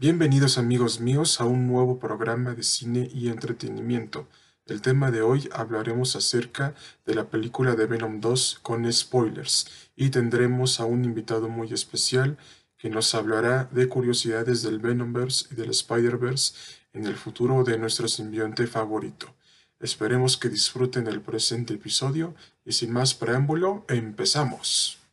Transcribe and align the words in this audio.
Bienvenidos 0.00 0.58
amigos 0.58 1.00
míos 1.00 1.40
a 1.40 1.44
un 1.44 1.66
nuevo 1.66 1.98
programa 1.98 2.54
de 2.54 2.62
cine 2.62 3.10
y 3.12 3.30
entretenimiento. 3.30 4.28
El 4.64 4.80
tema 4.80 5.10
de 5.10 5.22
hoy 5.22 5.48
hablaremos 5.52 6.14
acerca 6.14 6.76
de 7.04 7.16
la 7.16 7.28
película 7.28 7.74
de 7.74 7.86
Venom 7.86 8.20
2 8.20 8.60
con 8.62 8.92
spoilers 8.92 9.90
y 9.96 10.10
tendremos 10.10 10.78
a 10.78 10.84
un 10.84 11.04
invitado 11.04 11.48
muy 11.48 11.72
especial 11.72 12.38
que 12.76 12.90
nos 12.90 13.12
hablará 13.16 13.68
de 13.72 13.88
curiosidades 13.88 14.62
del 14.62 14.78
Venomverse 14.78 15.46
y 15.50 15.56
del 15.56 15.70
Spider-Verse 15.70 16.54
en 16.92 17.04
el 17.04 17.16
futuro 17.16 17.64
de 17.64 17.76
nuestro 17.76 18.06
simbionte 18.06 18.68
favorito. 18.68 19.34
Esperemos 19.80 20.36
que 20.36 20.48
disfruten 20.48 21.08
el 21.08 21.22
presente 21.22 21.74
episodio 21.74 22.36
y 22.64 22.70
sin 22.70 22.92
más 22.92 23.14
preámbulo, 23.14 23.84
empezamos. 23.88 25.07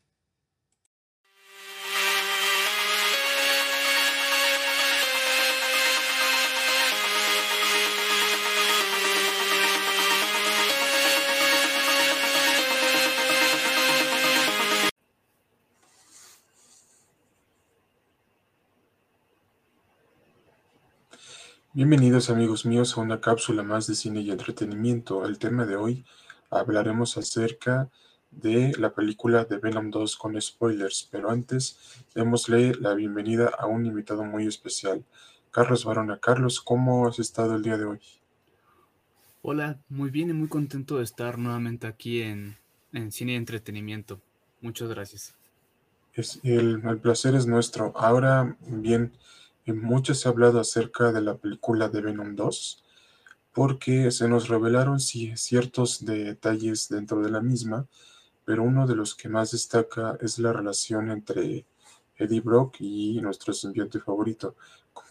Bienvenidos 21.76 22.30
amigos 22.30 22.66
míos 22.66 22.98
a 22.98 23.02
una 23.02 23.20
cápsula 23.20 23.62
más 23.62 23.86
de 23.86 23.96
cine 23.96 24.22
y 24.22 24.32
entretenimiento. 24.32 25.26
El 25.26 25.38
tema 25.38 25.66
de 25.66 25.76
hoy 25.76 26.06
hablaremos 26.50 27.18
acerca 27.18 27.90
de 28.32 28.72
la 28.80 28.94
película 28.94 29.44
de 29.44 29.58
Venom 29.58 29.92
2 29.92 30.16
con 30.16 30.42
spoilers, 30.42 31.10
pero 31.12 31.30
antes 31.30 31.78
démosle 32.16 32.76
la 32.76 32.94
bienvenida 32.94 33.52
a 33.60 33.66
un 33.66 33.86
invitado 33.86 34.24
muy 34.24 34.48
especial, 34.48 35.04
Carlos 35.52 35.84
Barona. 35.84 36.18
Carlos, 36.18 36.62
¿cómo 36.62 37.10
has 37.10 37.20
estado 37.20 37.58
el 37.58 37.64
día 37.64 37.78
de 37.78 37.84
hoy? 37.84 38.00
Hola, 39.42 39.78
muy 39.90 40.10
bien 40.12 40.30
y 40.30 40.34
muy 40.34 40.48
contento 40.48 41.00
de 41.00 41.04
estar 41.04 41.38
nuevamente 41.38 41.88
aquí 41.88 42.22
en, 42.22 42.56
Cine 43.12 43.34
y 43.34 43.36
Entretenimiento. 43.36 44.22
Muchas 44.62 44.88
gracias. 44.88 45.36
Es, 46.14 46.40
el, 46.42 46.82
el 46.86 47.00
placer 47.00 47.36
es 47.36 47.46
nuestro. 47.46 47.92
Ahora 47.98 48.56
bien, 48.62 49.12
mucho 49.74 50.14
se 50.14 50.28
ha 50.28 50.32
hablado 50.32 50.60
acerca 50.60 51.12
de 51.12 51.22
la 51.22 51.38
película 51.38 51.90
de 51.90 52.02
Venom 52.02 52.36
2 52.36 52.84
porque 53.56 54.12
se 54.12 54.28
nos 54.28 54.50
revelaron 54.50 55.00
ciertos 55.00 56.04
detalles 56.04 56.90
dentro 56.90 57.22
de 57.22 57.32
la 57.32 57.40
misma, 57.40 57.88
pero 58.44 58.64
uno 58.64 58.86
de 58.86 58.96
los 58.96 59.16
que 59.16 59.30
más 59.30 59.52
destaca 59.52 60.18
es 60.20 60.40
la 60.40 60.52
relación 60.52 61.10
entre 61.10 61.66
Eddie 62.18 62.42
Brock 62.42 62.76
y 62.80 63.22
nuestro 63.22 63.54
simbionte 63.54 64.00
favorito. 64.00 64.58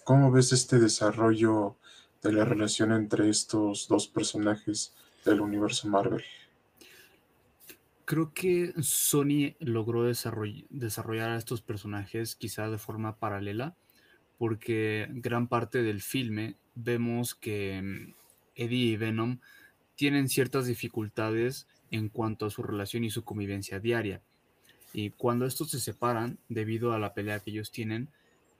¿Cómo 0.05 0.31
ves 0.31 0.53
este 0.53 0.79
desarrollo 0.79 1.77
de 2.23 2.33
la 2.33 2.45
relación 2.45 2.93
entre 2.93 3.31
estos 3.31 3.89
dos 3.89 4.09
personajes 4.09 4.95
del 5.25 5.41
universo 5.41 5.89
Marvel? 5.89 6.23
Creo 8.05 8.35
que 8.35 8.75
Sony 8.83 9.57
logró 9.59 10.05
desarrollar 10.05 11.31
a 11.31 11.39
estos 11.39 11.63
personajes 11.63 12.37
quizá 12.37 12.69
de 12.69 12.77
forma 12.77 13.17
paralela 13.19 13.75
porque 14.39 15.09
gran 15.11 15.49
parte 15.49 15.83
del 15.83 16.01
filme 16.01 16.57
vemos 16.75 17.35
que 17.35 17.81
mm, 17.83 18.15
Eddie 18.57 18.93
y 18.93 18.97
Venom 18.97 19.39
tienen 19.97 20.29
ciertas 20.29 20.67
dificultades 20.67 21.67
en 21.91 22.09
cuanto 22.09 22.47
a 22.47 22.51
su 22.51 22.63
relación 22.63 23.05
y 23.05 23.11
su 23.11 23.25
convivencia 23.25 23.81
diaria. 23.81 24.21
Y 24.93 25.11
cuando 25.11 25.47
estos 25.47 25.71
se 25.71 25.81
separan, 25.81 26.39
debido 26.49 26.93
a 26.93 26.99
la 26.99 27.15
pelea 27.15 27.41
que 27.41 27.51
ellos 27.51 27.71
tienen, 27.71 28.09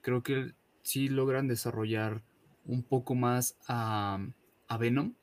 creo 0.01 0.23
que 0.23 0.53
sí 0.83 1.09
logran 1.09 1.47
desarrollar 1.47 2.21
un 2.65 2.83
poco 2.83 3.15
más 3.15 3.57
a, 3.67 4.19
a 4.67 4.77
Venom. 4.77 5.13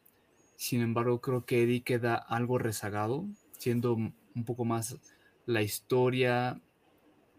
Sin 0.56 0.80
embargo, 0.80 1.20
creo 1.20 1.44
que 1.44 1.62
Eddie 1.62 1.82
queda 1.82 2.14
algo 2.14 2.58
rezagado, 2.58 3.26
siendo 3.58 3.94
un 3.94 4.44
poco 4.44 4.64
más 4.64 4.98
la 5.46 5.62
historia 5.62 6.60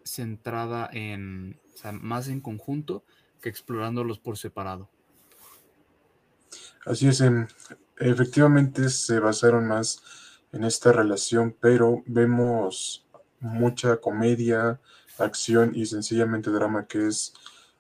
centrada 0.04 0.90
en, 0.92 1.60
o 1.74 1.78
sea, 1.78 1.92
más 1.92 2.28
en 2.28 2.42
conjunto 2.42 3.04
que 3.42 3.50
explorándolos 3.50 4.20
por 4.20 4.38
separado. 4.38 4.90
Así 6.86 7.08
es, 7.08 7.24
efectivamente 7.98 8.90
se 8.90 9.20
basaron 9.20 9.68
más 9.68 10.02
en 10.52 10.64
esta 10.64 10.92
relación, 10.92 11.56
pero 11.60 12.04
vemos 12.06 13.06
mucha 13.40 13.98
comedia, 13.98 14.80
acción 15.18 15.74
y 15.76 15.86
sencillamente 15.86 16.50
drama, 16.50 16.88
que 16.88 17.08
es 17.08 17.34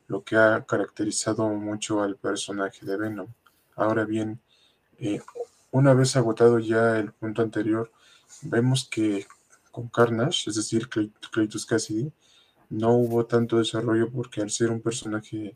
lo 0.07 0.23
que 0.23 0.35
ha 0.35 0.65
caracterizado 0.65 1.47
mucho 1.49 2.01
al 2.01 2.17
personaje 2.17 2.85
de 2.85 2.97
Venom. 2.97 3.27
Ahora 3.75 4.05
bien, 4.05 4.39
eh, 4.99 5.21
una 5.71 5.93
vez 5.93 6.15
agotado 6.15 6.59
ya 6.59 6.97
el 6.97 7.11
punto 7.11 7.41
anterior, 7.41 7.91
vemos 8.41 8.87
que 8.89 9.25
con 9.71 9.87
Carnage, 9.89 10.49
es 10.49 10.55
decir, 10.55 10.87
Cletus 10.87 11.65
Cassidy, 11.65 12.11
no 12.73 12.95
hubo 12.97 13.25
tanto 13.25 13.59
desarrollo 13.59 14.09
porque 14.09 14.41
al 14.41 14.49
ser 14.49 14.71
un 14.71 14.81
personaje 14.81 15.55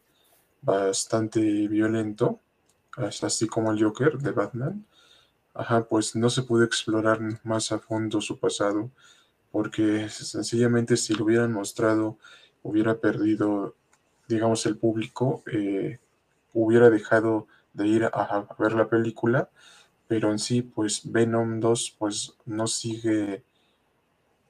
bastante 0.62 1.68
violento, 1.68 2.40
así 2.96 3.48
como 3.48 3.72
el 3.72 3.84
Joker 3.84 4.20
de 4.20 4.32
Batman, 4.32 4.86
ajá, 5.56 5.86
pues 5.86 6.16
no 6.16 6.30
se 6.30 6.44
pudo 6.44 6.64
explorar 6.64 7.20
más 7.44 7.72
a 7.72 7.80
fondo 7.80 8.22
su 8.22 8.40
pasado, 8.40 8.92
porque 9.52 10.10
sencillamente 10.10 10.96
si 10.96 11.16
lo 11.16 11.26
hubieran 11.26 11.54
mostrado, 11.54 12.18
hubiera 12.62 13.00
perdido, 13.00 13.76
digamos, 14.28 14.66
el 14.68 14.78
público, 14.78 15.44
eh, 15.52 16.00
hubiera 16.54 16.90
dejado 16.92 17.48
de 17.74 17.88
ir 17.88 18.04
a, 18.06 18.48
ver 18.60 18.74
la 18.74 18.90
película, 18.90 19.50
pero 20.08 20.32
en 20.32 20.40
sí, 20.40 20.62
pues 20.62 21.12
Venom 21.12 21.60
2, 21.60 21.96
pues 21.98 22.36
no 22.46 22.68
sigue 22.68 23.44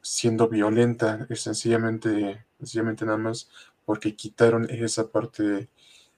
siendo 0.08 0.48
violenta, 0.48 1.28
es 1.30 1.42
sencillamente 1.42 2.46
sencillamente 2.58 3.06
nada 3.06 3.18
más 3.18 3.50
porque 3.86 4.16
quitaron 4.16 4.70
esa 4.70 5.12
parte 5.12 5.70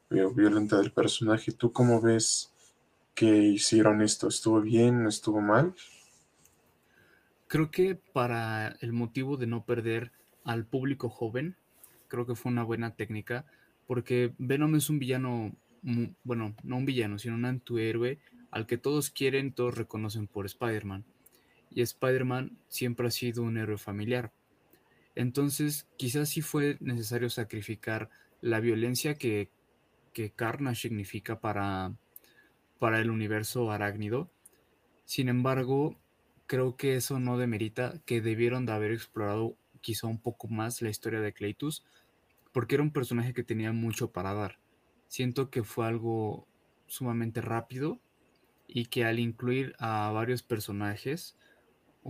violenta 0.09 0.77
del 0.77 0.91
personaje. 0.91 1.51
¿Tú 1.51 1.71
cómo 1.71 2.01
ves 2.01 2.51
que 3.13 3.27
hicieron 3.27 4.01
esto? 4.01 4.27
¿Estuvo 4.27 4.61
bien? 4.61 5.05
¿Estuvo 5.07 5.41
mal? 5.41 5.73
Creo 7.47 7.71
que 7.71 7.95
para 7.95 8.75
el 8.81 8.93
motivo 8.93 9.37
de 9.37 9.47
no 9.47 9.65
perder 9.65 10.11
al 10.43 10.65
público 10.65 11.09
joven, 11.09 11.55
creo 12.07 12.25
que 12.25 12.35
fue 12.35 12.51
una 12.51 12.63
buena 12.63 12.95
técnica, 12.95 13.45
porque 13.87 14.33
Venom 14.37 14.75
es 14.75 14.89
un 14.89 14.99
villano, 14.99 15.51
bueno, 16.23 16.55
no 16.63 16.77
un 16.77 16.85
villano, 16.85 17.19
sino 17.19 17.35
un 17.35 17.45
antihéroe 17.45 18.19
al 18.51 18.65
que 18.65 18.77
todos 18.77 19.09
quieren, 19.11 19.51
todos 19.51 19.77
reconocen 19.77 20.27
por 20.27 20.45
Spider-Man. 20.45 21.05
Y 21.71 21.81
Spider-Man 21.81 22.57
siempre 22.67 23.07
ha 23.07 23.11
sido 23.11 23.43
un 23.43 23.57
héroe 23.57 23.77
familiar. 23.77 24.31
Entonces, 25.15 25.87
quizás 25.97 26.29
sí 26.29 26.41
fue 26.41 26.77
necesario 26.79 27.29
sacrificar 27.29 28.09
la 28.41 28.59
violencia 28.59 29.15
que, 29.15 29.49
que 30.13 30.31
Carnage 30.31 30.81
significa 30.81 31.39
para, 31.39 31.93
para 32.79 32.99
el 32.99 33.09
universo 33.09 33.71
arácnido. 33.71 34.31
Sin 35.05 35.29
embargo, 35.29 35.97
creo 36.47 36.75
que 36.75 36.95
eso 36.95 37.19
no 37.19 37.37
demerita 37.37 38.01
que 38.05 38.21
debieron 38.21 38.65
de 38.65 38.71
haber 38.71 38.91
explorado 38.91 39.55
quizá 39.81 40.07
un 40.07 40.19
poco 40.19 40.47
más 40.47 40.81
la 40.81 40.89
historia 40.89 41.21
de 41.21 41.33
Cleitus, 41.33 41.85
porque 42.51 42.75
era 42.75 42.83
un 42.83 42.91
personaje 42.91 43.33
que 43.33 43.43
tenía 43.43 43.71
mucho 43.71 44.11
para 44.11 44.33
dar. 44.33 44.59
Siento 45.07 45.49
que 45.49 45.63
fue 45.63 45.85
algo 45.85 46.47
sumamente 46.87 47.41
rápido 47.41 47.99
y 48.67 48.85
que 48.85 49.05
al 49.05 49.19
incluir 49.19 49.75
a 49.79 50.11
varios 50.11 50.43
personajes 50.43 51.35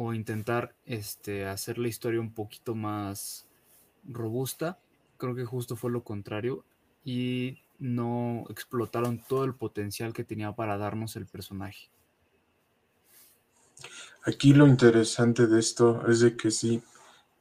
o 0.01 0.13
intentar 0.13 0.73
este, 0.85 1.45
hacer 1.45 1.77
la 1.77 1.89
historia 1.89 2.21
un 2.21 2.33
poquito 2.33 2.73
más 2.73 3.45
robusta. 4.07 4.79
Creo 5.17 5.35
que 5.35 5.43
justo 5.43 5.75
fue 5.75 5.91
lo 5.91 6.05
contrario 6.05 6.63
y 7.03 7.57
no 7.79 8.45
explotaron 8.49 9.21
todo 9.27 9.43
el 9.43 9.55
potencial 9.55 10.13
que 10.13 10.23
tenía 10.23 10.53
para 10.53 10.77
darnos 10.77 11.17
el 11.17 11.25
personaje. 11.25 11.89
Aquí 14.23 14.53
lo 14.53 14.67
interesante 14.67 15.47
de 15.47 15.59
esto 15.59 16.07
es 16.07 16.21
de 16.21 16.37
que 16.37 16.49
sí 16.49 16.81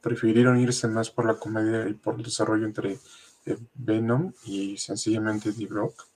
prefirieron 0.01 0.59
irse 0.59 0.89
más 0.89 1.09
por 1.09 1.27
la 1.27 1.39
comedia 1.39 1.87
y 1.87 1.93
por 1.93 2.15
el 2.15 2.23
desarrollo 2.23 2.65
entre 2.65 2.99
eh, 3.45 3.57
Venom 3.75 4.33
y 4.43 4.75
sencillamente 4.75 5.53
D-Brock, 5.53 6.09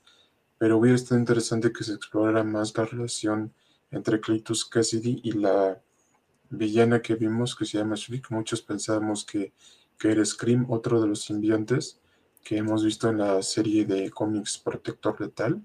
pero 0.58 0.78
hubiera 0.78 0.96
estado 0.96 1.22
interesante 1.22 1.72
que 1.72 1.86
se 1.86 1.94
explorara 1.94 2.44
más 2.44 2.78
la 2.78 2.84
relación 2.84 3.54
entre 3.92 4.20
Cletus 4.20 4.66
Cassidy 4.66 5.22
y 5.24 5.32
la 5.32 5.82
villana 6.58 7.02
que 7.02 7.16
vimos 7.16 7.56
que 7.56 7.66
se 7.66 7.78
llama 7.78 7.96
Shriek. 7.96 8.30
Muchos 8.32 8.62
pensábamos 8.62 9.26
que, 9.26 9.54
que 9.98 10.12
era 10.12 10.24
Scream, 10.24 10.70
otro 10.70 11.02
de 11.02 11.08
los 11.08 11.22
simbiontes 11.22 12.00
que 12.44 12.58
hemos 12.58 12.84
visto 12.84 13.10
en 13.10 13.18
la 13.20 13.42
serie 13.42 13.86
de 13.86 14.12
cómics 14.12 14.58
Protector 14.58 15.20
Letal, 15.22 15.62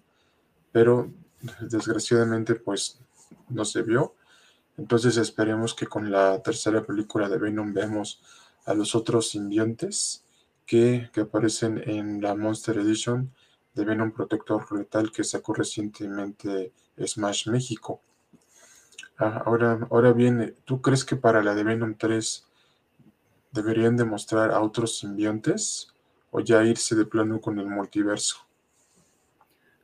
pero 0.73 1.13
desgraciadamente 1.61 2.55
pues 2.55 3.01
no 3.49 3.65
se 3.65 3.83
vio. 3.83 4.15
Entonces 4.77 5.17
esperemos 5.17 5.75
que 5.75 5.87
con 5.87 6.11
la 6.11 6.41
tercera 6.41 6.85
película 6.85 7.29
de 7.29 7.39
Venom 7.39 7.73
vemos 7.73 8.23
a 8.65 8.75
los 8.75 8.95
otros 8.95 9.31
simbiontes 9.31 10.25
que, 10.67 11.11
aparecen 11.21 11.83
en 11.85 12.21
la 12.21 12.35
Monster 12.37 12.79
Edition 12.79 13.33
de 13.75 13.85
Venom 13.85 14.13
Protector 14.13 14.71
Letal 14.77 15.11
que 15.11 15.25
sacó 15.25 15.55
recientemente 15.55 16.73
Smash 17.05 17.49
México. 17.49 18.03
Ah, 19.19 19.43
ahora, 19.45 19.87
ahora 19.91 20.13
bien, 20.13 20.55
¿tú 20.65 20.81
crees 20.81 21.05
que 21.05 21.17
para 21.17 21.43
la 21.43 21.55
de 21.57 21.65
Venom 21.65 21.97
3 21.97 22.47
deberían 23.51 23.97
demostrar 23.97 24.53
a 24.53 24.61
otros 24.61 24.99
simbiontes 25.01 25.93
o 26.31 26.39
ya 26.39 26.65
irse 26.65 26.95
de 26.95 27.05
plano 27.05 27.41
con 27.41 27.59
el 27.59 27.67
multiverso? 27.67 28.39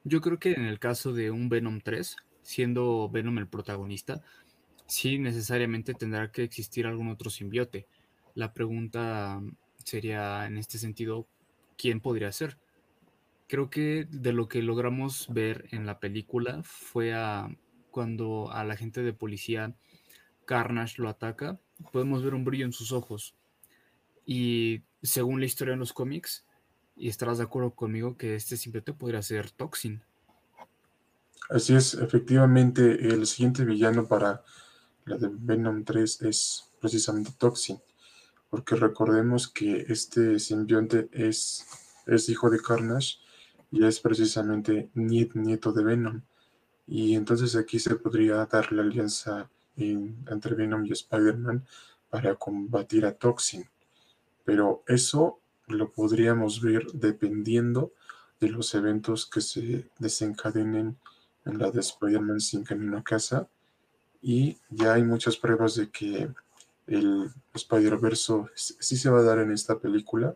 Yo 0.05 0.21
creo 0.21 0.39
que 0.39 0.53
en 0.53 0.67
el 0.67 0.79
caso 0.79 1.13
de 1.13 1.33
un 1.33 1.49
Venom 1.49 1.81
3, 1.81 2.17
siendo 2.43 3.09
Venom 3.11 3.39
el 3.39 3.49
protagonista, 3.49 4.23
sí 4.87 5.19
necesariamente 5.19 5.95
tendrá 5.95 6.31
que 6.31 6.45
existir 6.45 6.87
algún 6.87 7.09
otro 7.09 7.29
simbiote. 7.29 7.89
La 8.35 8.53
pregunta 8.53 9.41
sería 9.83 10.47
en 10.47 10.59
este 10.59 10.79
sentido, 10.79 11.27
¿quién 11.77 12.01
podría 12.01 12.31
ser? 12.31 12.57
Creo 13.49 13.69
que 13.69 14.07
de 14.09 14.33
lo 14.33 14.47
que 14.47 14.63
logramos 14.63 15.27
ver 15.29 15.67
en 15.73 15.87
la 15.87 15.99
película 15.99 16.63
fue 16.63 17.15
a 17.15 17.49
cuando 17.95 18.51
a 18.51 18.65
la 18.65 18.77
gente 18.77 19.05
de 19.05 19.13
policía 19.13 19.73
Carnage 20.47 21.01
lo 21.01 21.09
ataca, 21.09 21.61
podemos 21.93 22.25
ver 22.25 22.35
un 22.35 22.45
brillo 22.45 22.67
en 22.67 22.73
sus 22.73 22.91
ojos. 22.91 23.37
Y 24.27 24.83
según 25.01 25.39
la 25.39 25.47
historia 25.47 25.75
en 25.75 25.79
los 25.79 25.93
cómics, 25.93 26.45
y 26.97 27.09
estarás 27.09 27.39
de 27.39 27.45
acuerdo 27.45 27.71
conmigo 27.77 28.17
que 28.17 28.35
este 28.35 28.57
simbiote 28.57 28.95
podría 28.95 29.23
ser 29.23 29.53
Toxin. 29.53 30.03
Así 31.51 31.73
es, 31.77 31.95
efectivamente, 31.95 33.15
el 33.15 33.29
siguiente 33.29 33.65
villano 33.65 34.09
para 34.09 34.43
la 35.05 35.17
de 35.17 35.31
Venom 35.31 35.85
3 35.85 36.23
es 36.23 36.73
precisamente 36.81 37.31
Toxin, 37.39 37.79
porque 38.51 38.75
recordemos 38.75 39.47
que 39.47 39.87
este 39.89 40.41
simbionte 40.41 41.09
es, 41.13 41.65
es 42.09 42.29
hijo 42.29 42.51
de 42.51 42.59
Carnage 42.59 43.19
y 43.71 43.85
es 43.85 44.01
precisamente 44.01 44.91
nieto 44.95 45.73
de 45.73 45.85
Venom. 45.85 46.23
Y 46.87 47.15
entonces 47.15 47.57
aquí 47.57 47.79
se 47.79 47.97
podría 47.97 48.45
dar 48.47 48.73
la 48.73 48.83
alianza 48.83 49.49
entre 49.77 50.55
Venom 50.55 50.85
y 50.87 50.93
Spider-Man 50.93 51.65
para 52.11 52.35
combatir 52.37 53.07
a 53.07 53.13
Toxin. 53.13 53.65
Pero 54.45 54.83
eso 54.87 55.41
lo 55.67 55.91
podríamos 55.91 56.61
ver 56.61 56.87
dependiendo 56.93 57.93
de 58.41 58.51
los 58.51 58.75
eventos 58.75 59.27
que 59.27 59.41
se 59.41 59.89
desencadenen 59.99 60.97
en 61.45 61.59
la 61.59 61.71
de 61.71 61.81
Spider-Man 61.81 62.41
sin 62.41 62.65
camino 62.65 62.99
a 62.99 63.03
casa 63.03 63.49
y 64.21 64.57
ya 64.71 64.95
hay 64.95 65.03
muchas 65.03 65.37
pruebas 65.37 65.75
de 65.75 65.91
que 65.91 66.31
el 66.87 67.31
Spider-Verse 67.53 68.33
sí 68.55 68.97
se 68.97 69.11
va 69.11 69.21
a 69.21 69.23
dar 69.23 69.39
en 69.39 69.53
esta 69.53 69.79
película 69.79 70.35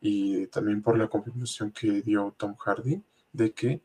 y 0.00 0.46
también 0.46 0.82
por 0.82 0.98
la 0.98 1.08
confirmación 1.08 1.72
que 1.72 2.02
dio 2.02 2.34
Tom 2.36 2.54
Hardy 2.56 3.02
de 3.32 3.52
que 3.52 3.80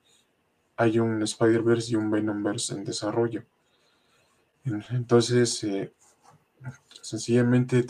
hay 0.81 0.98
un 0.98 1.22
Spider-Verse 1.22 1.92
y 1.92 1.95
un 1.95 2.10
Venom-Verse 2.10 2.74
en 2.74 2.83
desarrollo. 2.83 3.44
Entonces, 4.89 5.63
eh, 5.63 5.94
sencillamente 7.01 7.86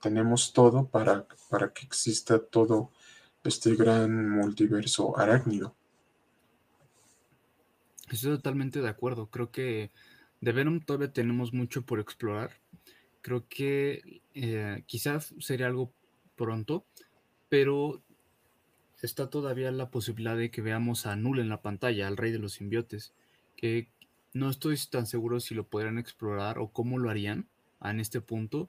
tenemos 0.00 0.52
todo 0.52 0.86
para, 0.86 1.26
para 1.50 1.72
que 1.72 1.84
exista 1.84 2.38
todo 2.38 2.92
este 3.42 3.74
gran 3.74 4.30
multiverso 4.30 5.18
arácnido. 5.18 5.74
Estoy 8.08 8.36
totalmente 8.36 8.80
de 8.80 8.88
acuerdo. 8.88 9.26
Creo 9.26 9.50
que 9.50 9.90
de 10.40 10.52
Venom 10.52 10.80
todavía 10.80 11.12
tenemos 11.12 11.52
mucho 11.52 11.82
por 11.82 11.98
explorar. 11.98 12.52
Creo 13.20 13.48
que 13.48 14.22
eh, 14.34 14.84
quizás 14.86 15.34
sería 15.40 15.66
algo 15.66 15.92
pronto, 16.36 16.86
pero 17.48 18.00
está 19.02 19.30
todavía 19.30 19.70
la 19.70 19.90
posibilidad 19.90 20.36
de 20.36 20.50
que 20.50 20.62
veamos 20.62 21.06
a 21.06 21.16
Null 21.16 21.40
en 21.40 21.48
la 21.48 21.62
pantalla, 21.62 22.08
al 22.08 22.16
rey 22.16 22.32
de 22.32 22.38
los 22.38 22.54
simbiotes, 22.54 23.12
que 23.56 23.88
no 24.32 24.50
estoy 24.50 24.78
tan 24.90 25.06
seguro 25.06 25.40
si 25.40 25.54
lo 25.54 25.64
podrían 25.64 25.98
explorar 25.98 26.58
o 26.58 26.68
cómo 26.68 26.98
lo 26.98 27.10
harían 27.10 27.46
en 27.82 28.00
este 28.00 28.20
punto, 28.20 28.68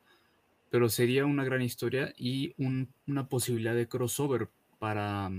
pero 0.70 0.90
sería 0.90 1.26
una 1.26 1.44
gran 1.44 1.62
historia 1.62 2.14
y 2.18 2.54
una 2.58 3.28
posibilidad 3.28 3.74
de 3.74 3.88
crossover 3.88 4.50
para, 4.78 5.32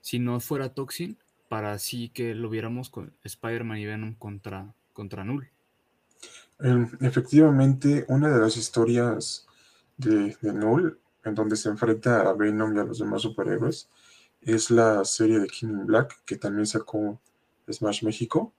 si 0.00 0.18
no 0.18 0.40
fuera 0.40 0.74
Toxin, 0.74 1.16
para 1.48 1.72
así 1.72 2.08
que 2.08 2.34
lo 2.34 2.50
viéramos 2.50 2.90
con 2.90 3.12
Spider-Man 3.22 3.78
y 3.78 3.86
Venom 3.86 4.14
contra, 4.14 4.74
contra 4.92 5.24
Null. 5.24 5.48
Em, 6.58 6.88
efectivamente, 7.00 8.04
una 8.08 8.28
de 8.28 8.40
las 8.40 8.56
historias 8.56 9.46
de, 9.96 10.36
de, 10.40 10.52
Null, 10.52 10.98
en 11.24 11.34
donde 11.34 11.56
se 11.56 11.68
enfrenta 11.68 12.28
a 12.28 12.32
Venom 12.32 12.74
y 12.74 12.80
a 12.80 12.84
los 12.84 12.98
demás 12.98 13.22
superhéroes, 13.22 13.88
es 14.46 14.70
la 14.70 15.04
serie 15.04 15.40
de 15.40 15.48
King 15.48 15.84
Black, 15.84 16.22
que 16.24 16.36
también 16.36 16.66
sacó 16.66 17.20
Smash 17.70 18.04
México, 18.04 18.52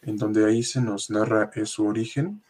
en 0.00 0.16
donde 0.16 0.46
ahí 0.46 0.62
se 0.62 0.80
nos 0.80 1.10
narra 1.10 1.50
su 1.64 1.84
origen 1.84 2.42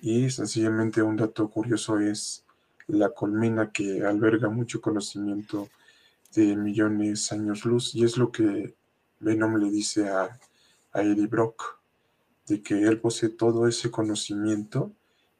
y 0.00 0.30
sencillamente 0.30 1.02
un 1.02 1.16
dato 1.16 1.50
curioso 1.50 1.98
es 1.98 2.44
la 2.86 3.10
colmena 3.10 3.72
que 3.72 4.04
alberga 4.04 4.48
mucho 4.48 4.80
conocimiento 4.80 5.68
de 6.34 6.54
millones 6.56 7.28
de 7.28 7.36
años 7.36 7.64
luz 7.64 7.94
y 7.94 8.04
es 8.04 8.16
lo 8.16 8.30
que 8.30 8.74
Venom 9.18 9.56
le 9.56 9.70
dice 9.70 10.08
a, 10.08 10.38
a 10.92 11.02
Eddie 11.02 11.26
Brock 11.26 11.80
de 12.46 12.62
que 12.62 12.82
él 12.82 13.00
posee 13.00 13.30
todo 13.30 13.66
ese 13.66 13.90
conocimiento 13.90 14.92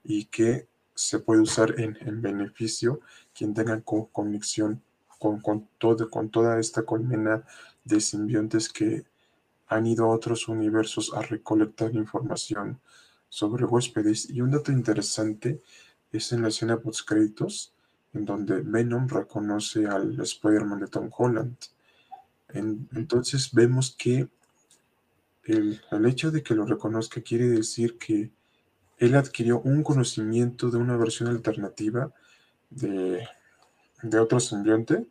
y 0.02 0.25
que 0.25 0.67
se 0.94 1.20
puede 1.20 1.43
usar 1.43 1.79
en, 1.79 2.20
beneficio 2.20 3.00
quien 3.35 3.55
tenga 3.55 3.81
conexión 3.82 4.82
con, 5.43 5.69
todo, 5.78 6.11
con 6.11 6.31
toda 6.31 6.58
esta 6.58 6.82
colmena 6.82 7.44
de 7.84 8.00
simbiontes 8.00 8.69
que 8.69 9.05
han 9.69 9.87
ido 9.87 10.05
a 10.06 10.14
otros 10.14 10.49
universos 10.49 11.12
a 11.14 11.23
recolectar 11.23 11.94
información 11.94 12.81
sobre 13.28 13.64
huéspedes. 13.64 14.31
Y 14.31 14.40
un 14.40 14.50
dato 14.50 14.73
interesante 14.73 15.61
es 16.12 16.32
en 16.32 16.43
la 16.43 16.49
escena 16.49 16.78
post 16.78 17.06
créditos, 17.06 17.73
en 18.14 18.25
donde 18.25 18.61
Venom 18.62 19.08
reconoce 19.08 19.87
al 19.87 20.19
Spider-Man 20.20 20.81
de 20.81 20.87
Tom 20.88 21.11
Holland. 21.17 21.56
entonces 22.52 23.50
vemos 23.52 23.94
que 23.99 24.28
el, 25.44 25.81
hecho 26.06 26.31
de 26.31 26.43
que 26.43 26.55
lo 26.55 26.64
reconozca 26.64 27.20
quiere 27.20 27.49
decir 27.49 27.99
que 27.99 28.31
él 28.99 29.14
adquirió 29.14 29.61
un 29.61 29.82
conocimiento 29.82 30.70
de 30.70 30.78
una 30.78 30.96
versión 30.96 31.28
alternativa 31.28 32.12
de, 32.70 33.26
otro 34.19 34.40
simbionte 34.40 35.06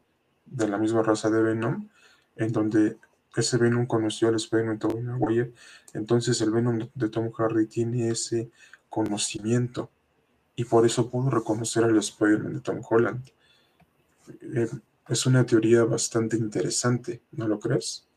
de 0.46 0.68
la 0.68 0.78
misma 0.78 1.04
raza 1.04 1.30
de 1.30 1.42
Venom, 1.42 1.90
en 2.36 2.52
donde 2.52 2.98
ese 3.36 3.58
Venom 3.58 3.86
conoció 3.86 4.30
al 4.30 4.36
Spider-Man 4.36 4.80
Tobey 4.80 5.04
Maguire, 5.04 5.54
entonces 5.94 6.40
el 6.42 6.52
Venom 6.52 6.88
de 6.94 7.10
Tom 7.10 7.32
Hardy 7.32 7.68
tiene 7.68 8.10
ese 8.10 8.50
conocimiento 8.90 9.90
y 10.56 10.66
por 10.66 10.86
eso 10.86 11.10
pudo 11.10 11.30
reconocer 11.30 11.84
al 11.84 11.98
Spider-Man 11.98 12.54
de 12.54 12.62
Tom 12.62 12.82
Holland. 12.90 13.30
Eh, 14.42 14.68
es 15.10 15.26
una 15.26 15.46
teoría 15.46 15.84
bastante 15.84 16.38
interesante, 16.38 17.22
¿no 17.32 17.48
lo 17.48 17.60
crees? 17.60 18.08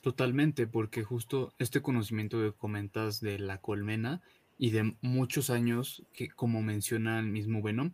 Totalmente, 0.00 0.66
porque 0.66 1.02
justo 1.02 1.52
este 1.58 1.82
conocimiento 1.82 2.38
que 2.38 2.52
comentas 2.52 3.20
de 3.20 3.38
la 3.38 3.60
colmena 3.60 4.22
y 4.58 4.70
de 4.70 4.96
muchos 5.00 5.50
años 5.50 6.04
que, 6.12 6.28
como 6.28 6.62
menciona 6.62 7.18
el 7.18 7.26
mismo 7.26 7.62
Venom, 7.62 7.92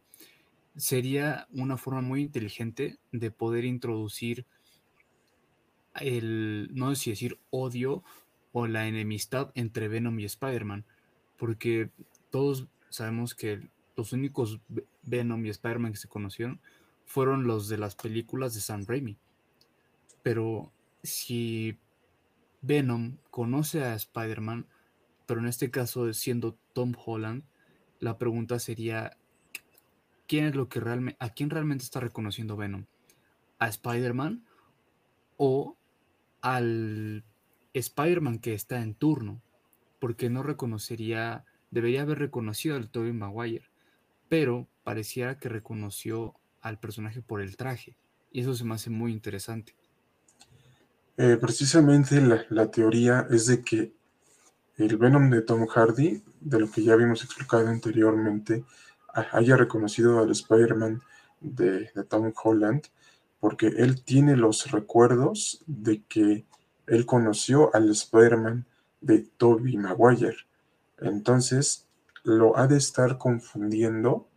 sería 0.76 1.46
una 1.52 1.76
forma 1.76 2.00
muy 2.00 2.22
inteligente 2.22 2.98
de 3.12 3.30
poder 3.30 3.64
introducir 3.64 4.46
el, 5.94 6.70
no 6.72 6.94
sé 6.94 7.02
si 7.02 7.10
decir 7.10 7.38
odio 7.50 8.02
o 8.52 8.66
la 8.66 8.86
enemistad 8.86 9.50
entre 9.54 9.88
Venom 9.88 10.18
y 10.20 10.24
Spider-Man, 10.24 10.84
porque 11.36 11.90
todos 12.30 12.68
sabemos 12.88 13.34
que 13.34 13.68
los 13.96 14.12
únicos 14.12 14.60
Venom 15.02 15.44
y 15.44 15.50
Spider-Man 15.50 15.92
que 15.92 15.98
se 15.98 16.08
conocieron 16.08 16.60
fueron 17.04 17.44
los 17.44 17.68
de 17.68 17.78
las 17.78 17.96
películas 17.96 18.54
de 18.54 18.60
Sam 18.60 18.84
Raimi. 18.86 19.16
Pero 20.22 20.72
si 21.02 21.78
Venom 22.62 23.16
conoce 23.30 23.84
a 23.84 23.94
Spider-Man, 23.94 24.66
pero 25.26 25.40
en 25.40 25.46
este 25.46 25.70
caso 25.70 26.12
siendo 26.12 26.56
Tom 26.72 26.94
Holland, 27.04 27.44
la 27.98 28.18
pregunta 28.18 28.58
sería 28.58 29.16
¿quién 30.30 30.44
es 30.44 30.54
lo 30.54 30.68
que 30.68 30.80
a 31.18 31.30
quién 31.30 31.50
realmente 31.50 31.82
está 31.82 31.98
reconociendo 31.98 32.56
Venom? 32.56 32.84
¿A 33.58 33.66
Spider-Man 33.66 34.44
o 35.36 35.76
al 36.40 37.24
Spider-Man 37.74 38.38
que 38.38 38.54
está 38.54 38.80
en 38.80 38.94
turno? 38.94 39.42
Porque 39.98 40.30
no 40.30 40.44
reconocería, 40.44 41.44
debería 41.72 42.02
haber 42.02 42.20
reconocido 42.20 42.76
al 42.76 42.90
Tobey 42.90 43.12
Maguire, 43.12 43.64
pero 44.28 44.68
pareciera 44.84 45.36
que 45.36 45.48
reconoció 45.48 46.36
al 46.60 46.78
personaje 46.78 47.22
por 47.22 47.40
el 47.40 47.56
traje, 47.56 47.96
y 48.30 48.42
eso 48.42 48.54
se 48.54 48.62
me 48.62 48.74
hace 48.74 48.88
muy 48.88 49.10
interesante. 49.10 49.74
Eh, 51.16 51.38
precisamente 51.40 52.20
la, 52.50 52.70
teoría 52.70 53.26
es 53.30 53.46
de 53.46 53.62
que 53.62 53.92
el 54.76 54.96
Venom 54.96 55.28
de 55.28 55.42
Tom 55.42 55.66
Hardy, 55.66 56.22
de 56.40 56.60
lo 56.60 56.70
que 56.70 56.84
ya 56.84 56.92
habíamos 56.92 57.24
explicado 57.24 57.66
anteriormente, 57.66 58.64
haya 59.14 59.56
reconocido 59.56 60.20
al 60.20 60.30
Spider-Man 60.30 61.02
de, 61.40 61.90
Tom 62.08 62.32
Holland 62.42 62.82
porque 63.40 63.68
él 63.68 64.02
tiene 64.02 64.36
los 64.36 64.70
recuerdos 64.70 65.62
de 65.66 66.02
que 66.02 66.44
él 66.86 67.06
conoció 67.06 67.74
al 67.74 67.88
Spider-Man 67.90 68.66
de 69.00 69.20
Tobey 69.38 69.76
Maguire. 69.76 70.36
Entonces, 70.98 71.86
lo 72.22 72.58
ha 72.58 72.66
de 72.66 72.76
estar 72.76 73.16
confundiendo 73.16 74.28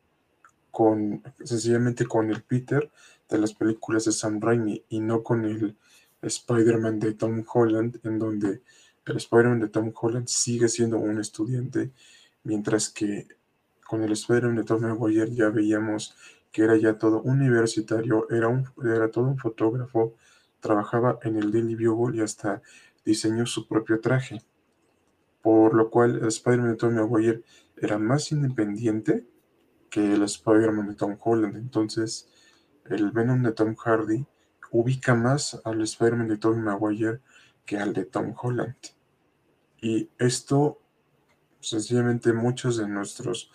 con 0.72 1.22
sencillamente 1.44 2.06
con 2.06 2.30
el 2.30 2.42
Peter 2.42 2.89
de 3.30 3.38
las 3.38 3.53
películas 3.53 4.06
de 4.06 4.12
Sam 4.12 4.39
Raimi 4.39 4.84
y 4.89 5.00
no 5.00 5.22
con 5.22 5.46
el 5.46 5.75
Spider-Man 6.22 7.00
de 7.00 7.13
Tom 7.13 7.44
Holland, 7.51 8.00
en 8.03 8.18
donde 8.18 8.62
el 9.06 9.18
Spider-Man 9.18 9.60
de 9.60 9.70
Tom 9.70 9.92
Holland 9.94 10.27
sigue 10.27 10.70
siendo 10.70 10.98
un 10.98 11.20
estudiante, 11.20 11.92
mientras 12.44 12.89
que 12.89 13.27
con 13.93 14.03
el 14.03 14.13
Spider-Man 14.13 14.55
de 14.55 14.63
Tom 14.63 14.81
Maguire 14.81 15.35
ya 15.35 15.50
veíamos 15.50 16.15
que 16.51 16.63
era 16.63 16.75
ya 16.77 16.97
todo 16.97 17.21
universitario, 17.21 18.27
era, 18.31 18.47
un, 18.47 18.65
era 18.83 19.12
todo 19.12 19.25
un 19.25 19.38
fotógrafo, 19.38 20.15
trabajaba 20.59 21.19
en 21.21 21.35
el 21.35 21.51
Daily 21.51 21.75
Bugle 21.75 22.17
y 22.17 22.21
hasta 22.21 22.63
diseñó 23.05 23.45
su 23.45 23.67
propio 23.67 24.01
traje, 24.01 24.41
por 25.43 25.75
lo 25.75 25.91
cual 25.91 26.17
el 26.23 26.27
Spider-Man 26.27 26.71
de 26.71 26.75
Tom 26.77 26.95
Maguire 26.95 27.43
era 27.77 28.00
más 28.00 28.31
independiente 28.31 29.27
que 29.91 30.15
el 30.15 30.23
Spider-Man 30.23 30.88
de 30.88 30.95
Tom 30.95 31.15
Holland. 31.23 31.55
Entonces, 31.57 32.27
el 32.89 33.12
Venom 33.12 33.43
de 33.43 33.51
Tom 33.51 33.75
Hardy 33.75 34.25
ubica 34.71 35.13
más 35.13 35.62
al 35.65 35.83
Spider-Man 35.83 36.29
de 36.29 36.38
Tom 36.38 36.57
Maguire 36.57 37.19
que 37.63 37.77
al 37.77 37.93
de 37.93 38.05
Tom 38.05 38.33
Holland. 38.41 38.75
Y 39.83 40.09
esto, 40.17 40.81
sencillamente, 41.59 42.33
muchos 42.33 42.77
de 42.77 42.88
nuestros 42.88 43.51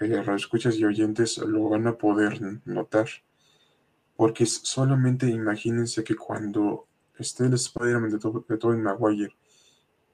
eh, 0.00 0.24
escuchas 0.34 0.76
y 0.76 0.84
oyentes 0.84 1.38
lo 1.38 1.68
van 1.68 1.86
a 1.86 1.96
poder 1.96 2.40
notar. 2.64 3.08
Porque 4.16 4.46
solamente 4.46 5.26
imagínense 5.28 6.04
que 6.04 6.14
cuando 6.14 6.86
esté 7.18 7.46
el 7.46 7.54
Spider-Man 7.54 8.10
de, 8.10 8.42
de 8.48 8.58
Tobey 8.58 8.78
Maguire 8.78 9.34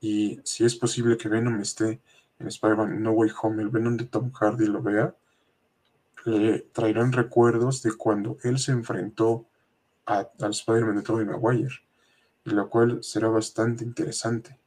y 0.00 0.40
si 0.44 0.64
es 0.64 0.74
posible 0.74 1.16
que 1.16 1.28
Venom 1.28 1.60
esté 1.60 2.00
en 2.38 2.46
Spider-Man 2.46 3.02
No 3.02 3.12
Way 3.12 3.30
Home, 3.42 3.62
el 3.62 3.68
Venom 3.68 3.96
de 3.96 4.06
Tom 4.06 4.32
Hardy 4.32 4.66
lo 4.66 4.82
vea, 4.82 5.14
le 6.24 6.60
traerán 6.72 7.12
recuerdos 7.12 7.82
de 7.82 7.92
cuando 7.92 8.38
él 8.42 8.58
se 8.58 8.72
enfrentó 8.72 9.46
al 10.06 10.50
Spider-Man 10.50 10.96
de 10.96 11.02
Tobey 11.02 11.26
Maguire, 11.26 11.74
lo 12.44 12.68
cual 12.68 13.02
será 13.04 13.28
bastante 13.28 13.84
interesante. 13.84 14.58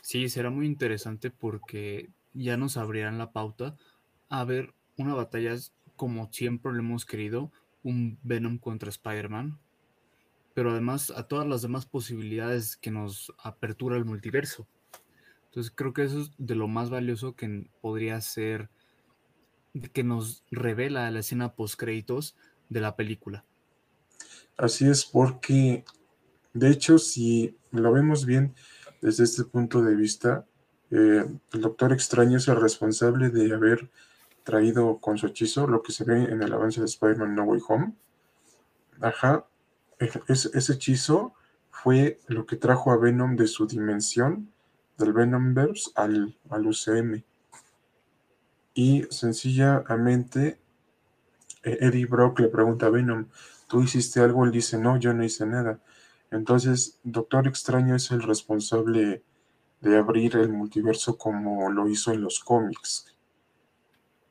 Sí, 0.00 0.28
será 0.28 0.50
muy 0.50 0.66
interesante 0.66 1.30
porque 1.30 2.10
ya 2.36 2.56
nos 2.56 2.76
abrirán 2.76 3.18
la 3.18 3.32
pauta 3.32 3.76
a 4.28 4.44
ver 4.44 4.74
una 4.96 5.14
batalla 5.14 5.56
como 5.96 6.30
siempre 6.32 6.72
lo 6.72 6.80
hemos 6.80 7.04
querido, 7.06 7.50
un 7.82 8.18
Venom 8.22 8.58
contra 8.58 8.90
Spider-Man, 8.90 9.58
pero 10.54 10.70
además 10.70 11.10
a 11.10 11.28
todas 11.28 11.46
las 11.46 11.62
demás 11.62 11.86
posibilidades 11.86 12.76
que 12.76 12.90
nos 12.90 13.32
apertura 13.38 13.96
el 13.96 14.04
multiverso. 14.04 14.66
Entonces 15.46 15.72
creo 15.74 15.92
que 15.92 16.04
eso 16.04 16.20
es 16.20 16.30
de 16.38 16.54
lo 16.54 16.68
más 16.68 16.90
valioso 16.90 17.34
que 17.34 17.70
podría 17.80 18.20
ser, 18.20 18.68
que 19.92 20.04
nos 20.04 20.44
revela 20.50 21.10
la 21.10 21.20
escena 21.20 21.54
post 21.54 21.78
créditos 21.78 22.36
de 22.68 22.80
la 22.80 22.96
película. 22.96 23.44
Así 24.58 24.86
es, 24.88 25.04
porque 25.04 25.84
de 26.56 26.70
hecho, 26.70 26.98
si 26.98 27.54
lo 27.70 27.92
vemos 27.92 28.24
bien 28.24 28.54
desde 29.02 29.24
este 29.24 29.44
punto 29.44 29.82
de 29.82 29.94
vista, 29.94 30.46
eh, 30.90 31.26
el 31.52 31.60
Doctor 31.60 31.92
Extraño 31.92 32.38
es 32.38 32.48
el 32.48 32.60
responsable 32.60 33.30
de 33.30 33.52
haber 33.52 33.90
traído 34.44 34.98
con 34.98 35.18
su 35.18 35.26
hechizo 35.26 35.66
lo 35.66 35.82
que 35.82 35.92
se 35.92 36.04
ve 36.04 36.24
en 36.24 36.42
el 36.42 36.52
avance 36.52 36.80
de 36.80 36.86
Spider-Man 36.86 37.34
No 37.34 37.44
Way 37.44 37.60
Home. 37.68 37.92
Ajá, 39.00 39.44
ese 39.98 40.72
hechizo 40.72 41.34
fue 41.70 42.20
lo 42.28 42.46
que 42.46 42.56
trajo 42.56 42.92
a 42.92 42.96
Venom 42.96 43.36
de 43.36 43.46
su 43.46 43.66
dimensión 43.66 44.52
del 44.98 45.12
Venomverse 45.12 45.90
al, 45.94 46.36
al 46.48 46.66
UCM. 46.66 47.22
Y 48.74 49.04
sencillamente 49.10 50.58
eh, 51.62 51.78
Eddie 51.80 52.06
Brock 52.06 52.40
le 52.40 52.48
pregunta 52.48 52.86
a 52.86 52.90
Venom, 52.90 53.26
¿tú 53.66 53.82
hiciste 53.82 54.20
algo? 54.20 54.44
Él 54.44 54.52
dice, 54.52 54.78
no, 54.78 54.98
yo 54.98 55.12
no 55.12 55.24
hice 55.24 55.46
nada. 55.46 55.80
Entonces, 56.30 56.98
Doctor 57.02 57.46
Extraño 57.46 57.96
es 57.96 58.10
el 58.10 58.22
responsable 58.22 59.22
de 59.80 59.96
abrir 59.96 60.36
el 60.36 60.48
multiverso 60.48 61.16
como 61.16 61.70
lo 61.70 61.88
hizo 61.88 62.12
en 62.12 62.22
los 62.22 62.40
cómics. 62.40 63.14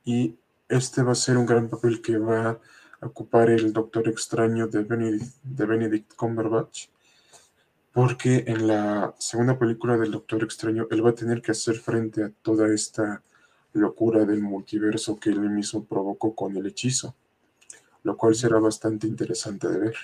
Y 0.04 0.36
este 0.70 1.04
va 1.04 1.14
a 1.14 1.16
ser 1.16 1.38
un 1.38 1.46
gran 1.46 1.70
papel 1.70 2.02
que 2.02 2.18
va 2.18 2.60
a 3.02 3.06
ocupar 3.06 3.50
el 3.50 3.74
Doctor 3.74 4.08
Extraño 4.08 4.68
de 4.68 4.84
Benedict, 4.84 5.36
de 5.44 5.66
Benedict 5.66 6.16
Cumberbatch 6.16 6.88
porque 7.96 8.44
en 8.46 8.68
la 8.68 9.16
segunda 9.18 9.58
película 9.58 9.96
del 9.96 10.12
Doctor 10.12 10.44
Extraño 10.44 10.86
él 10.92 11.06
va 11.06 11.12
a 11.12 11.16
tener 11.16 11.42
que 11.42 11.52
hacer 11.52 11.78
frente 11.78 12.26
a 12.26 12.30
toda 12.42 12.68
esta 12.74 13.24
locura 13.72 14.26
del 14.26 14.42
multiverso 14.42 15.18
que 15.18 15.30
él 15.30 15.40
mismo 15.50 15.86
provocó 15.86 16.36
con 16.36 16.58
el 16.58 16.66
hechizo, 16.66 17.16
lo 18.04 18.18
cual 18.18 18.36
será 18.36 18.60
bastante 18.60 19.08
interesante 19.08 19.70
de 19.70 19.80
ver. 19.80 19.96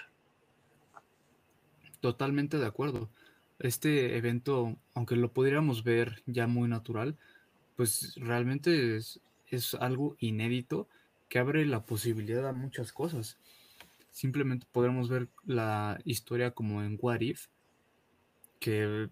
Totalmente 2.00 2.60
de 2.60 2.66
acuerdo. 2.66 3.10
Este 3.62 4.18
evento, 4.18 4.78
aunque 4.94 5.16
lo 5.16 5.32
pudiéramos 5.32 5.84
ver 5.84 6.24
ya 6.26 6.48
muy 6.48 6.68
natural, 6.68 7.18
pues 7.76 8.16
realmente 8.16 8.98
es, 8.98 9.22
es 9.48 9.76
algo 9.76 10.16
inédito 10.20 10.88
que 11.30 11.40
abre 11.40 11.66
la 11.66 11.86
posibilidad 11.86 12.48
a 12.48 12.54
muchas 12.54 12.92
cosas. 12.92 13.38
Simplemente 14.10 14.68
podremos 14.72 15.10
ver 15.10 15.30
la 15.46 16.00
historia 16.04 16.52
como 16.52 16.84
en 16.84 16.98
What 17.00 17.22
If, 17.22 17.48
que 18.60 19.10